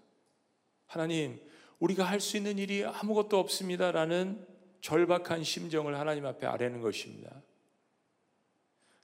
[0.87, 1.39] 하나님,
[1.79, 4.47] 우리가 할 수 있는 일이 아무것도 없습니다라는
[4.81, 7.43] 절박한 심정을 하나님 앞에 아뢰는 것입니다.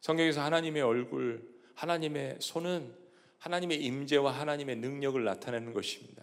[0.01, 2.95] 성경에서 하나님의 얼굴, 하나님의 손은
[3.39, 6.23] 하나님의 임재와 하나님의 능력을 나타내는 것입니다.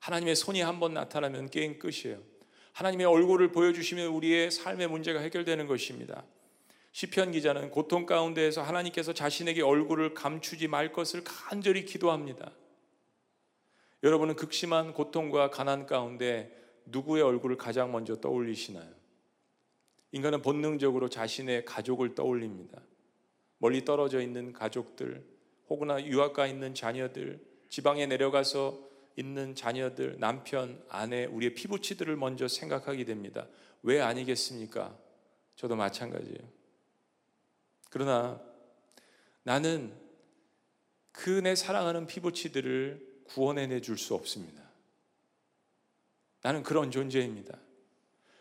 [0.00, 2.22] 하나님의 손이 한 번 나타나면 게임 끝이에요.
[2.72, 6.24] 하나님의 얼굴을 보여주시면 우리의 삶의 문제가 해결되는 것입니다.
[6.92, 12.52] 시편 기자는 고통 가운데에서 하나님께서 자신에게 얼굴을 감추지 말 것을 간절히 기도합니다.
[14.02, 16.54] 여러분은 극심한 고통과 가난 가운데
[16.90, 18.88] 누구의 얼굴을 가장 먼저 떠올리시나요?
[20.12, 22.80] 인간은 본능적으로 자신의 가족을 떠올립니다.
[23.58, 25.24] 멀리 떨어져 있는 가족들,
[25.68, 33.48] 혹은 유학가 있는 자녀들, 지방에 내려가서 있는 자녀들, 남편, 아내, 우리의 피부치들을 먼저 생각하게 됩니다.
[33.82, 34.96] 왜 아니겠습니까?
[35.56, 36.38] 저도 마찬가지예요.
[37.90, 38.40] 그러나
[39.42, 39.92] 나는
[41.12, 44.67] 그 내 사랑하는 피부치들을 구원해내 줄 수 없습니다.
[46.42, 47.58] 나는 그런 존재입니다.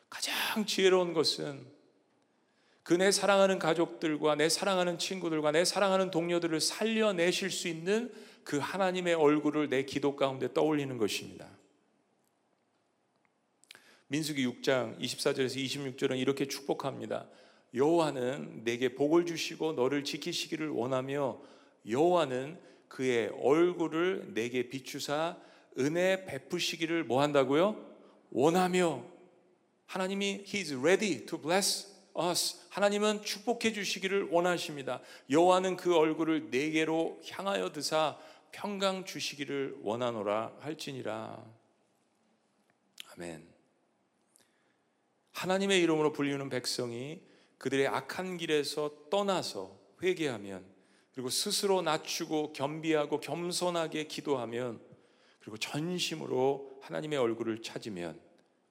[0.10, 1.78] 가장 지혜로운 것은
[2.88, 8.14] 그 내 사랑하는 가족들과 내 사랑하는 친구들과 내 사랑하는 동료들을 살려내실 수 있는
[8.46, 11.50] 그 하나님의 얼굴을 내 기도 가운데 떠올리는 것입니다.
[14.08, 17.28] 민수기 6장 24절에서 26절은 이렇게 축복합니다.
[17.74, 21.42] 여호와는 내게 복을 주시고 너를 지키시기를 원하며
[21.90, 22.58] 여호와는
[22.88, 25.36] 그의 얼굴을 내게 비추사
[25.80, 27.84] 은혜 베푸시기를 뭐 한다고요?
[28.32, 29.04] 원하며
[29.86, 31.88] 하나님이 He is ready to bless
[32.20, 32.58] us.
[32.70, 35.02] 하나님은 축복해 주시기를 원하십니다.
[35.30, 38.18] 여호와는 그 얼굴을 내게로 향하여 드사
[38.52, 41.44] 평강 주시기를 원하노라 할지니라.
[43.14, 43.48] 아멘.
[45.34, 47.22] 하나님의 이름으로 불리는 백성이
[47.60, 50.66] 그들의 악한 길에서 떠나서 회개하면
[51.14, 54.80] 그리고 스스로 낮추고 겸비하고 겸손하게 기도하면
[55.48, 58.20] 그리고 전심으로 하나님의 얼굴을 찾으면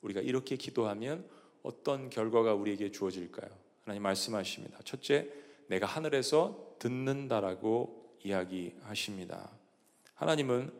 [0.02, 1.26] 우리가 이렇게 기도하면
[1.62, 3.48] 어떤 결과가 우리에게 주어질까요?
[3.84, 4.80] 하나님 말씀하십니다.
[4.84, 5.26] 첫째,
[5.68, 9.50] 내가 하늘에서 듣는다라고 이야기하십니다.
[10.12, 10.70] 하나님은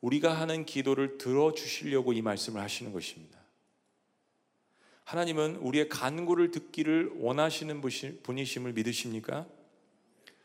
[0.00, 3.38] 우리가 하는 기도를 들어주시려고 이 말씀을 하시는 것입니다.
[5.04, 7.82] 하나님은 우리의 간구를 듣기를 원하시는
[8.22, 9.46] 분이심을 믿으십니까?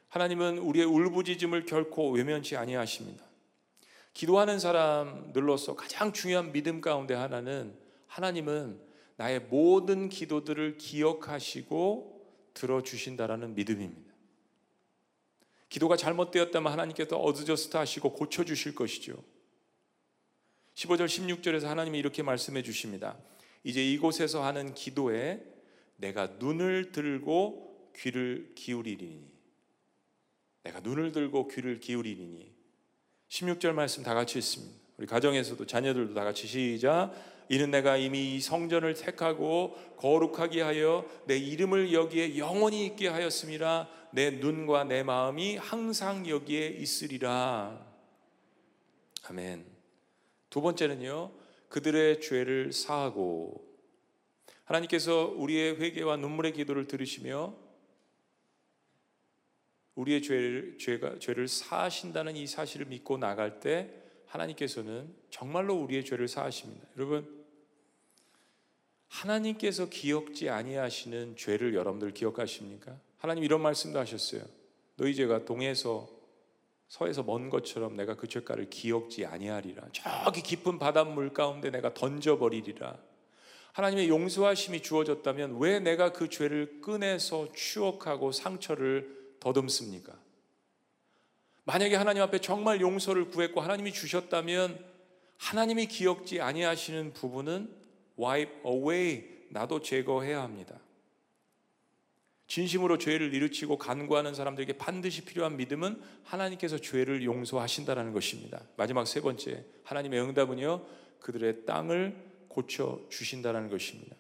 [0.10, 3.31] 하나님은 우리의 울부짖음을 결코 외면치 아니하십니다.
[4.14, 7.76] 기도하는 사람들로서 가장 중요한 믿음 가운데 하나는
[8.08, 8.80] 하나님은
[9.16, 12.22] 나의 모든 기도들을 기억하시고
[12.54, 14.12] 들어주신다라는 믿음입니다.
[15.70, 19.24] 기도가 잘못되었다면 하나님께서 adjust 하시고 고쳐주실 것이죠.
[20.76, 23.18] 15절, 16절에서 하나님이 이렇게 말씀해 주십니다.
[23.64, 25.42] 이제 이곳에서 하는 기도에
[25.96, 29.32] 내가 눈을 들고 귀를 기울이리니.
[30.64, 32.51] 내가 눈을 들고 귀를 기울이리니.
[33.32, 34.78] 16절 말씀 다 같이 읽습니다.
[34.98, 37.14] 우리 가정에서도 자녀들도 다 같이 시작.
[37.48, 44.32] 이는 내가 이미 이 성전을 택하고 거룩하게 하여 내 이름을 여기에 영원히 있게 하였음이라 내
[44.32, 47.86] 눈과 내 마음이 항상 여기에 있으리라.
[49.30, 49.66] 아멘.
[50.50, 51.32] 두 번째는요.
[51.70, 53.66] 그들의 죄를 사하고
[54.66, 57.54] 하나님께서 우리의 회개와 눈물의 기도를 들으시며
[59.96, 63.90] 우리의 죄를, 죄가, 죄를 사하신다는 이 사실을 믿고 나갈 때
[64.28, 66.88] 하나님께서는 정말로 우리의 죄를 사하십니다.
[66.98, 67.42] 여러분,
[69.08, 72.98] 하나님께서 기억지 아니하시는 죄를 여러분들 기억하십니까?
[73.18, 74.42] 하나님 이런 말씀도 하셨어요.
[74.96, 76.10] 너희 죄가 동에서
[76.88, 79.90] 서에서 먼 것처럼 내가 그 죄가를 기억지 아니하리라.
[79.92, 82.98] 저기 깊은 바닷물 가운데 내가 던져버리리라.
[83.74, 90.18] 하나님의 용서하심이 주어졌다면 왜 내가 그 죄를 꺼내서 추억하고 상처를 더듬습니까?
[91.66, 94.84] 만약에 하나님 앞에 정말 용서를 구했고 하나님이 주셨다면
[95.38, 97.76] 하나님이 기억지 아니하시는 부분은
[98.18, 100.80] wipe away 나도 제거해야 합니다.
[102.48, 108.62] 진심으로 죄를 일으키고 간구하는 사람들에게 반드시 필요한 믿음은 하나님께서 죄를 용서하신다라는 것입니다.
[108.76, 110.86] 마지막 세 번째 하나님의 응답은요
[111.20, 112.16] 그들의 땅을
[112.50, 114.16] 고쳐 주신다라는 것입니다.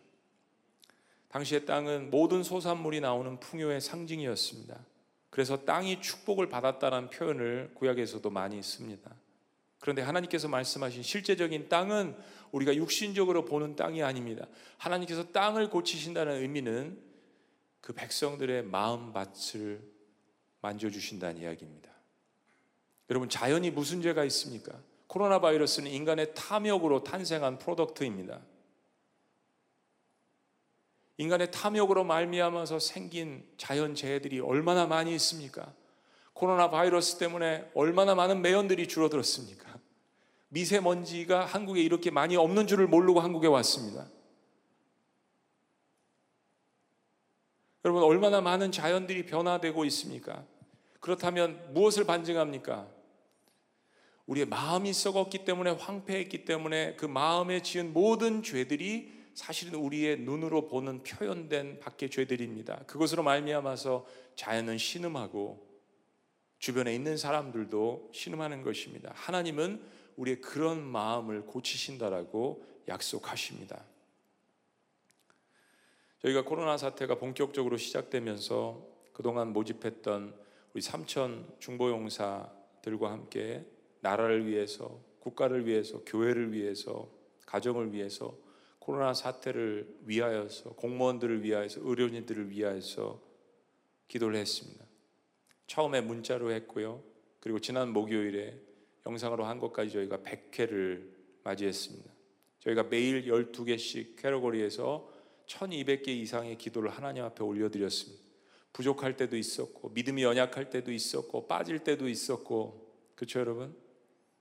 [1.29, 4.79] 당시의 땅은 모든 소산물이 나오는 풍요의 상징이었습니다.
[5.31, 9.09] 그래서 땅이 축복을 받았다는 표현을 구약에서도 많이 씁니다.
[9.79, 12.15] 그런데 하나님께서 말씀하신 실제적인 땅은
[12.51, 14.45] 우리가 육신적으로 보는 땅이 아닙니다.
[14.77, 17.01] 하나님께서 땅을 고치신다는 의미는
[17.79, 19.81] 그 백성들의 마음밭을
[20.61, 21.89] 만져주신다는 이야기입니다.
[23.09, 24.77] 여러분, 자연이 무슨 죄가 있습니까?
[25.07, 28.41] 코로나 바이러스는 인간의 탐욕으로 탄생한 프로덕트입니다.
[31.21, 35.71] 인간의 탐욕으로 말미암아서 생긴 자연 재해들이 얼마나 많이 있습니까?
[36.33, 39.77] 코로나 바이러스 때문에 얼마나 많은 매연들이 줄어들었습니까?
[40.49, 44.07] 미세먼지가 한국에 이렇게 많이 없는 줄을 모르고 한국에 왔습니다.
[47.85, 50.43] 여러분 얼마나 많은 자연들이 변화되고 있습니까?
[50.99, 52.87] 그렇다면 무엇을 반증합니까?
[54.25, 61.03] 우리의 마음이 썩었기 때문에 황폐했기 때문에 그 마음에 지은 모든 죄들이 사실은 우리의 눈으로 보는
[61.03, 62.83] 표현된 밖의 죄들입니다.
[62.85, 65.69] 그것으로 말미암아서 자연은 신음하고
[66.59, 69.11] 주변에 있는 사람들도 신음하는 것입니다.
[69.15, 69.81] 하나님은
[70.17, 73.83] 우리의 그런 마음을 고치신다라고 약속하십니다.
[76.21, 80.35] 저희가 코로나 사태가 본격적으로 시작되면서 그동안 모집했던
[80.73, 83.65] 우리 삼천 중보용사들과 함께
[84.01, 87.09] 나라를 위해서, 국가를 위해서, 교회를 위해서,
[87.45, 88.37] 가정을 위해서
[88.81, 93.21] 코로나 사태를 위하여서 공무원들을 위하여서 의료인들을 위하여서
[94.07, 94.83] 기도를 했습니다.
[95.67, 97.03] 처음에 문자로 했고요.
[97.39, 98.59] 그리고 지난 목요일에
[99.05, 101.11] 영상으로 한 것까지 저희가 100회를
[101.43, 102.11] 맞이했습니다.
[102.59, 105.07] 저희가 매일 12개씩 캐러거리에서
[105.45, 108.19] 1200개 이상의 기도를 하나님 앞에 올려드렸습니다.
[108.73, 113.75] 부족할 때도 있었고 믿음이 연약할 때도 있었고 빠질 때도 있었고 그렇죠 여러분?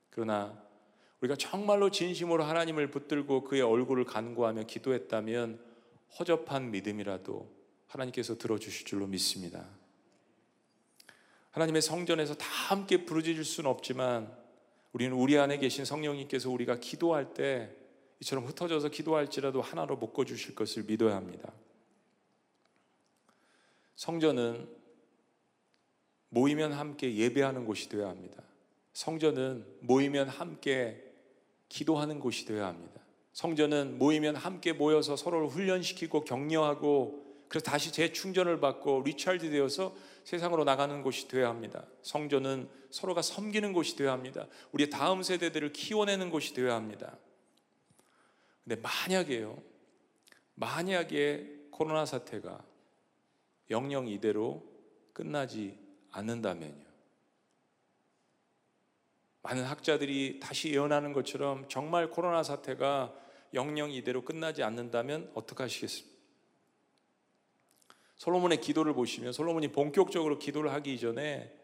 [0.09, 0.70] 그러나
[1.21, 5.61] 우리가 정말로 진심으로 하나님을 붙들고 그의 얼굴을 간구하며 기도했다면
[6.19, 7.51] 허접한 믿음이라도
[7.87, 9.69] 하나님께서 들어주실 줄로 믿습니다.
[11.51, 14.33] 하나님의 성전에서 다 함께 부르짖을 수는 없지만
[14.93, 17.71] 우리는 우리 안에 계신 성령님께서 우리가 기도할 때
[18.21, 21.53] 이처럼 흩어져서 기도할지라도 하나로 묶어 주실 것을 믿어야 합니다.
[23.97, 24.69] 성전은
[26.31, 28.43] 모이면 함께 예배하는 곳이 되어야 합니다.
[28.93, 31.10] 성전은 모이면 함께
[31.71, 33.01] 기도하는 곳이 되어야 합니다.
[33.33, 41.03] 성전은 모이면 함께 모여서 서로를 훈련시키고 격려하고 그래서 다시 재충전을 받고 recharged 되어서 세상으로 나가는
[41.03, 41.87] 곳이 되어야 합니다.
[42.03, 44.47] 성전은 서로가 섬기는 곳이 되어야 합니다.
[44.73, 47.17] 우리의 다음 세대들을 키워내는 곳이 되어야 합니다.
[48.63, 49.63] 근데 만약에요.
[50.55, 52.63] 만약에 코로나 사태가
[53.71, 54.63] 영영 이대로
[55.13, 55.79] 끝나지
[56.11, 56.90] 않는다면요.
[59.43, 63.15] 많은 학자들이 다시 예언하는 것처럼 정말 코로나 사태가
[63.55, 66.11] 영영 이대로 끝나지 않는다면 어떻게 하시겠습니까?
[68.17, 71.60] 솔로몬의 기도를 보시면 솔로몬이 본격적으로 기도를 하기 이전에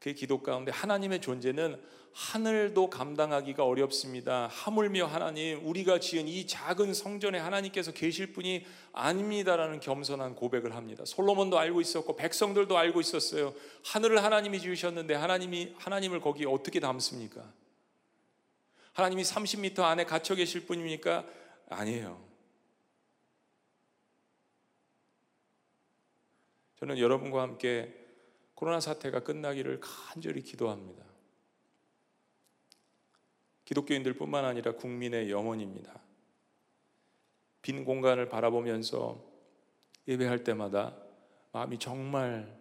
[0.00, 1.80] 그의 기도 가운데 하나님의 존재는
[2.12, 4.48] 하늘도 감당하기가 어렵습니다.
[4.48, 11.04] 하물며 하나님, 우리가 지은 이 작은 성전에 하나님께서 계실 분이 아닙니다라는 겸손한 고백을 합니다.
[11.04, 13.54] 솔로몬도 알고 있었고 백성들도 알고 있었어요.
[13.84, 17.44] 하늘을 하나님이 지으셨는데 하나님이 하나님을 거기에 어떻게 담습니까?
[18.94, 21.24] 하나님이 30m 안에 갇혀 계실 분입니까?
[21.68, 22.20] 아니에요.
[26.80, 27.99] 저는 여러분과 함께
[28.60, 31.02] 코로나 사태가 끝나기를 간절히 기도합니다.
[33.64, 35.98] 기독교인들 뿐만 아니라 국민의 영혼입니다.
[37.62, 39.24] 빈 공간을 바라보면서
[40.06, 40.94] 예배할 때마다
[41.52, 42.54] 마음이 정말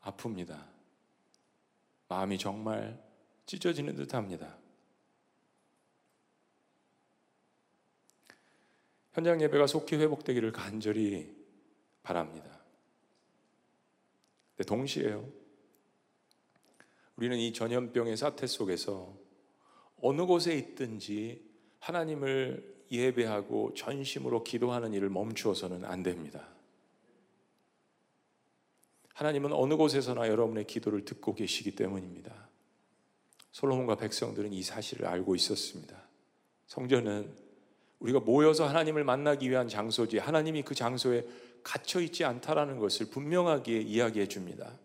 [0.00, 0.64] 아픕니다.
[2.08, 2.98] 마음이 정말
[3.44, 4.56] 찢어지는 듯 합니다.
[9.12, 11.36] 현장 예배가 속히 회복되기를 간절히
[12.02, 12.61] 바랍니다.
[14.66, 15.28] 동시에요.
[17.16, 19.16] 우리는 이 전염병의 사태 속에서
[20.00, 21.48] 어느 곳에 있든지
[21.78, 26.48] 하나님을 예배하고 전심으로 기도하는 일을 멈추어서는 안 됩니다.
[29.14, 32.48] 하나님은 어느 곳에서나 여러분의 기도를 듣고 계시기 때문입니다.
[33.52, 35.96] 솔로몬과 백성들은 이 사실을 알고 있었습니다.
[36.66, 37.32] 성전은
[38.00, 41.24] 우리가 모여서 하나님을 만나기 위한 장소지 하나님이 그 장소에
[41.62, 44.78] 갇혀 있지 않다라는 것을 분명하게 이야기해 줍니다.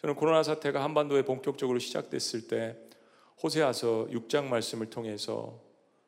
[0.00, 2.76] 저는 코로나 사태가 한반도에 본격적으로 시작됐을 때
[3.42, 5.60] 호세아서 6장 말씀을 통해서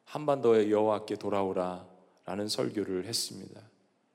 [0.05, 3.61] 한반도의 여호와께 돌아오라라는 설교를 했습니다.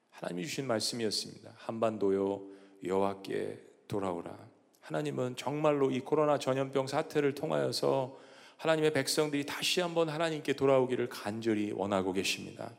[0.09, 1.53] 하나님이 주신 말씀이었습니다.
[1.55, 2.41] 한반도요
[2.83, 4.37] 여호와께 돌아오라.
[4.81, 8.17] 하나님은 정말로 이 코로나 전염병 사태를 통하여서
[8.57, 12.71] 하나님의 백성들이 다시 한번 하나님께 돌아오기를 간절히 원하고 계십니다.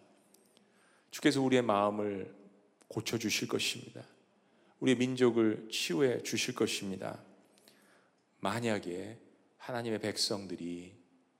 [1.14, 2.34] 주께서 우리의 마음을
[2.88, 4.04] 고쳐 주실 것입니다.
[4.80, 7.22] 우리 민족을 치유해 주실 것입니다.
[8.40, 9.16] 만약에
[9.58, 10.92] 하나님의 백성들이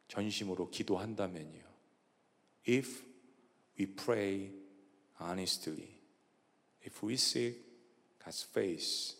[0.06, 1.64] 전심으로 기도한다면요.
[2.68, 3.02] If
[3.76, 4.52] we pray
[5.20, 5.88] honestly,
[6.86, 7.60] if we seek
[8.20, 9.16] God's face,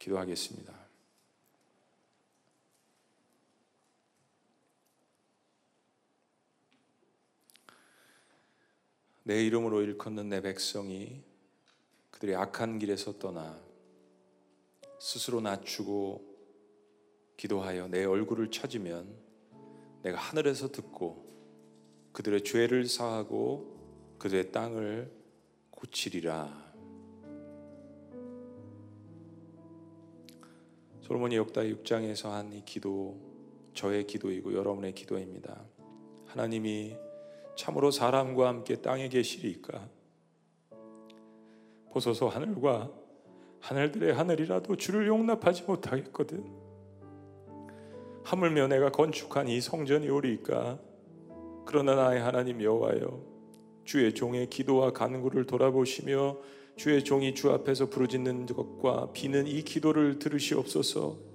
[0.00, 0.81] 기도하겠습니다.
[9.24, 11.22] 내 이름으로 일컫는 내 백성이
[12.10, 13.60] 그들의 악한 길에서 떠나
[14.98, 16.32] 스스로 낮추고
[17.36, 19.14] 기도하여 내 얼굴을 찾으면
[20.02, 21.26] 내가 하늘에서 듣고
[22.12, 25.10] 그들의 죄를 사하고 그들의 땅을
[25.70, 26.72] 고치리라.
[31.00, 33.18] 솔로몬이 역다 6장에서 한 이 기도
[33.74, 35.64] 저의 기도이고 여러분의 기도입니다.
[36.26, 36.96] 하나님이
[37.54, 39.88] 참으로 사람과 함께 땅에 계시리까?
[41.92, 42.90] 보소서 하늘과
[43.60, 46.44] 하늘들의 하늘이라도 주를 용납하지 못하겠거든.
[48.24, 50.78] 하물며 내가 건축한 이 성전이 오리까?
[51.64, 53.20] 그러나 나의 하나님 여호와여,
[53.84, 56.38] 주의 종의 기도와 간구를 돌아보시며
[56.76, 61.31] 주의 종이 주 앞에서 부르짖는 것과 비는 이 기도를 들으시옵소서.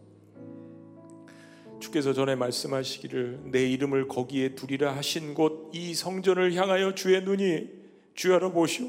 [1.88, 7.70] 주께서 전에 말씀하시기를 내 이름을 거기에 두리라 하신 곳 이 성전을 향하여 주의 눈이
[8.14, 8.88] 주하러 보시오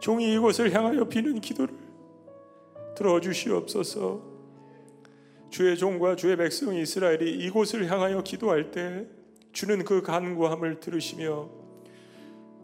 [0.00, 1.74] 종이 이곳을 향하여 비는 기도를
[2.96, 4.22] 들어주시옵소서
[5.50, 9.06] 주의 종과 주의 백성 이스라엘이 이곳을 향하여 기도할 때
[9.52, 11.48] 주는 그 간구함을 들으시며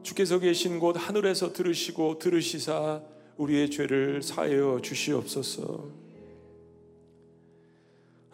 [0.02, 3.02] 주께서 계신 곳 하늘에서 들으시고 들으시사
[3.36, 6.03] 우리의 죄를 사하여 주시옵소서.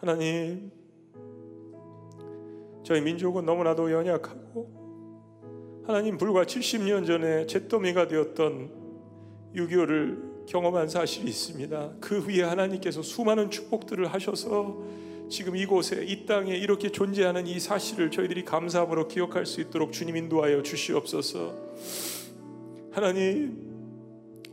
[0.01, 0.71] 하나님,
[2.83, 8.71] 저희 민족은 너무나도 연약하고 하나님 불과 70년 전에 잿더미가 되었던
[9.55, 11.91] 6.25를 경험한 사실이 있습니다.
[11.99, 14.81] 그 위에 하나님께서 수많은 축복들을 하셔서
[15.29, 20.63] 지금 이곳에 이 땅에 이렇게 존재하는 이 사실을 저희들이 감사함으로 기억할 수 있도록 주님 인도하여
[20.63, 21.53] 주시옵소서.
[22.91, 23.55] 하나님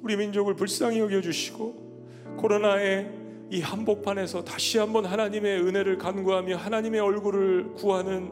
[0.03, 7.73] 우리 민족을 불쌍히 여겨 주시고 코로나의 이 한복판에서 다시 한번 하나님의 은혜를 간구하며 하나님의 얼굴을
[7.75, 8.31] 구하는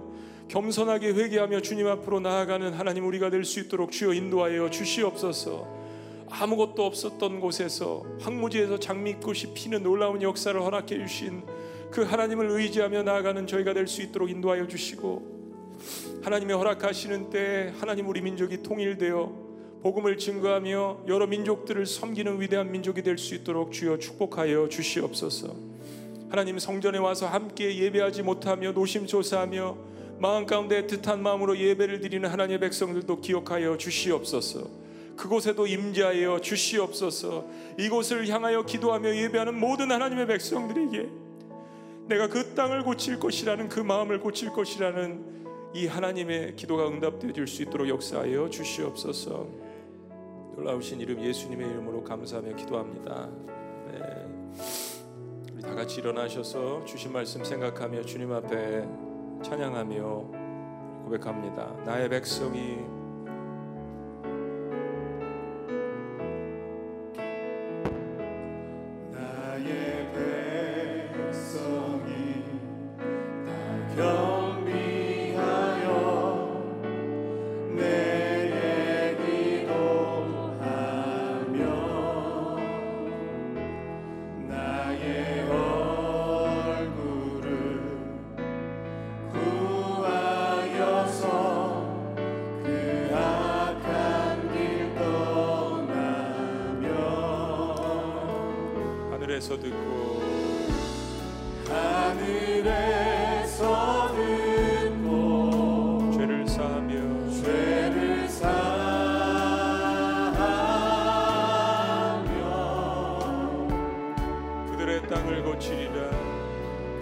[0.49, 5.75] 겸손하게 회개하며 주님 앞으로 나아가는 하나님 우리가 될 수 있도록 주여 인도하여 주시옵소서.
[6.29, 11.43] 아무것도 없었던 곳에서 황무지에서 장미꽃이 피는 놀라운 역사를 허락해 주신
[11.91, 15.37] 그 하나님을 의지하며 나아가는 저희가 될 수 있도록 인도하여 주시고
[16.23, 19.46] 하나님의 허락하시는 때 하나님 우리 민족이 통일되어
[19.83, 25.55] 복음을 증거하며 여러 민족들을 섬기는 위대한 민족이 될 수 있도록 주여 축복하여 주시옵소서.
[26.29, 29.77] 하나님 성전에 와서 함께 예배하지 못하며 노심초사하며
[30.19, 34.87] 마음 가운데 뜻한 마음으로 예배를 드리는 하나님의 백성들도 기억하여 주시옵소서.
[35.17, 37.47] 그곳에도 임재하여 주시옵소서.
[37.79, 41.09] 이곳을 향하여 기도하며 예배하는 모든 하나님의 백성들에게
[42.09, 45.37] 내가 그 땅을 고칠 것이라는 그 마음을 고칠 것이라는
[45.75, 49.66] 이 하나님의 기도가 응답되어 수 있도록 역사하여 주시옵소서.
[50.57, 53.29] 놀라우신 이름 예수님의 이름으로 감사하며 기도합니다.
[53.93, 54.27] 네.
[55.53, 58.89] 우리 다 같이 일어나셔서 주신 말씀 생각하며 주님 앞에
[59.43, 60.05] 찬양하며
[61.05, 61.75] 고백합니다.
[61.85, 62.79] 나의 백성이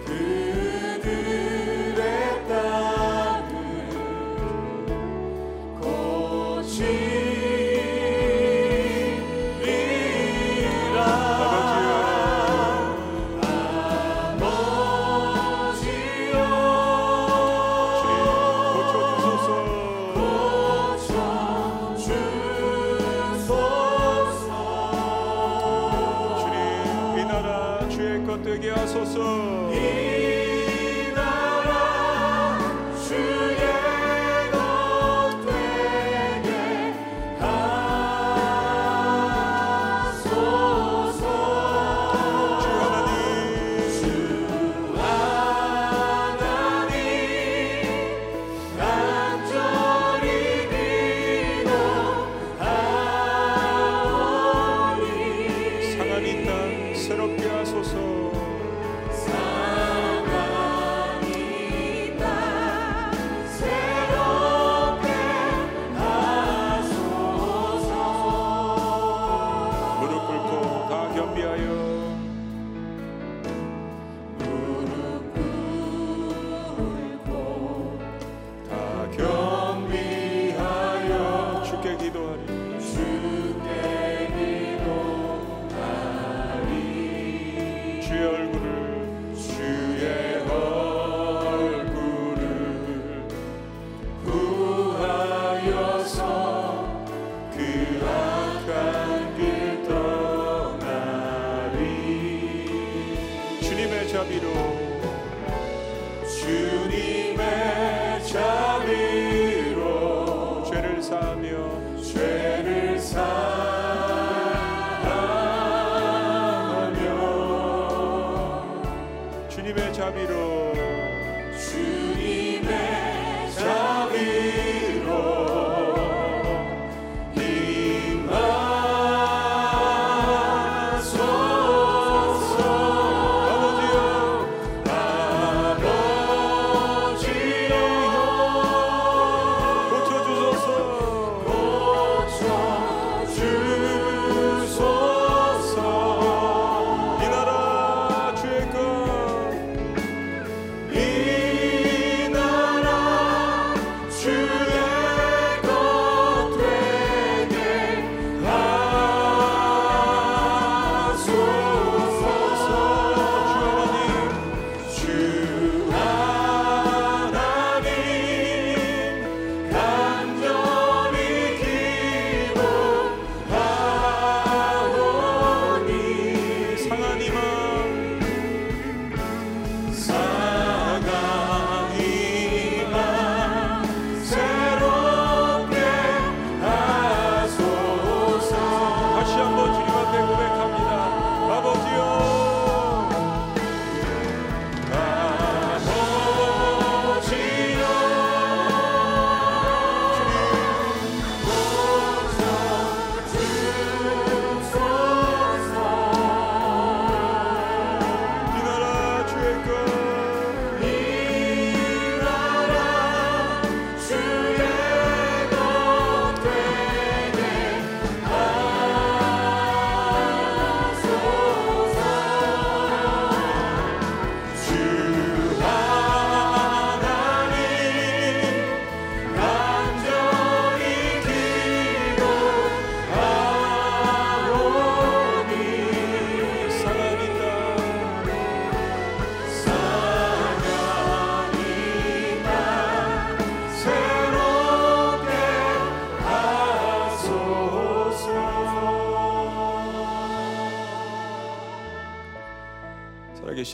[0.05, 0.34] 그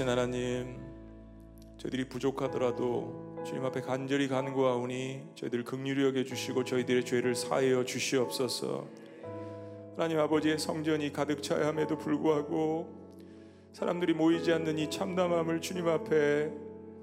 [0.02, 0.80] 살아계신 하나님,
[1.78, 8.88] 저희들이 부족하더라도 주님 앞에 간절히 간구하오니 저희들 극률히 여겨 주시고 저희들의 죄를 사하여 주시옵소서.
[9.96, 12.90] 하나님 아버지의 성전이 가득 차야 함에도 불구하고
[13.74, 16.52] 사람들이 모이지 않는 이 참담함을 주님 앞에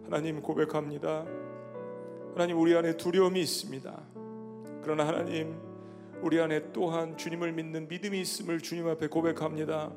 [0.05, 1.25] 하나님 고백합니다.
[2.35, 4.03] 하나님 우리 안에 두려움이 있습니다.
[4.83, 5.57] 그러나 하나님
[6.21, 9.93] 우리 안에 또한 주님을 믿는 믿음이 있음을 주님 앞에 고백합니다.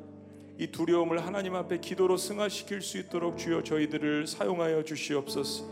[0.58, 5.64] 이 두려움을 하나님 앞에 기도로 승화시킬 수 있도록 주여 저희들을 사용하여 주시옵소서.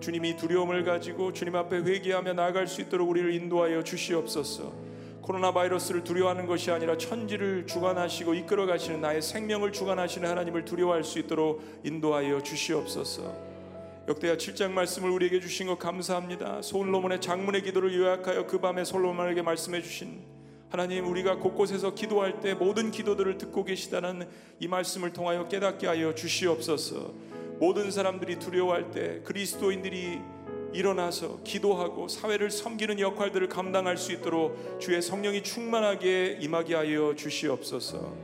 [0.00, 4.86] 주님이 두려움을 가지고 주님 앞에 회개하며 나아갈 수 있도록 우리를 인도하여 주시옵소서.
[5.22, 11.18] 코로나 바이러스를 두려워하는 것이 아니라 천지를 주관하시고 이끌어 가시는 나의 생명을 주관하시는 하나님을 두려워할 수
[11.18, 13.34] 있도록 인도하여 주시옵소서.
[14.06, 16.62] 역대하 7장 말씀을 우리에게 주신 것 감사합니다.
[16.62, 20.35] 솔로몬의 장문의 기도를 요약하여 그 밤에 솔로몬에게 말씀해 주신
[20.68, 27.14] 하나님 우리가 곳곳에서 기도할 때 모든 기도들을 듣고 계시다는 이 말씀을 통하여 깨닫게 하여 주시옵소서.
[27.60, 30.20] 모든 사람들이 두려워할 때 그리스도인들이
[30.72, 38.14] 일어나서 기도하고 사회를 섬기는 역할들을 감당할 수 있도록 주의 성령이 충만하게 임하게 하여 주시옵소서.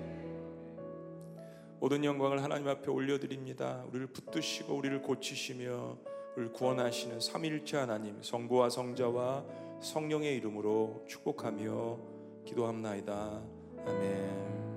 [1.80, 3.84] 모든 영광을 하나님 앞에 올려드립니다.
[3.88, 5.96] 우리를 붙드시고 우리를 고치시며
[6.36, 9.44] 우리를 구원하시는 삼일체 하나님 성부와 성자와
[9.80, 12.11] 성령의 이름으로 축복하며
[12.44, 13.42] 기도합나이다.
[13.86, 14.71] 아멘.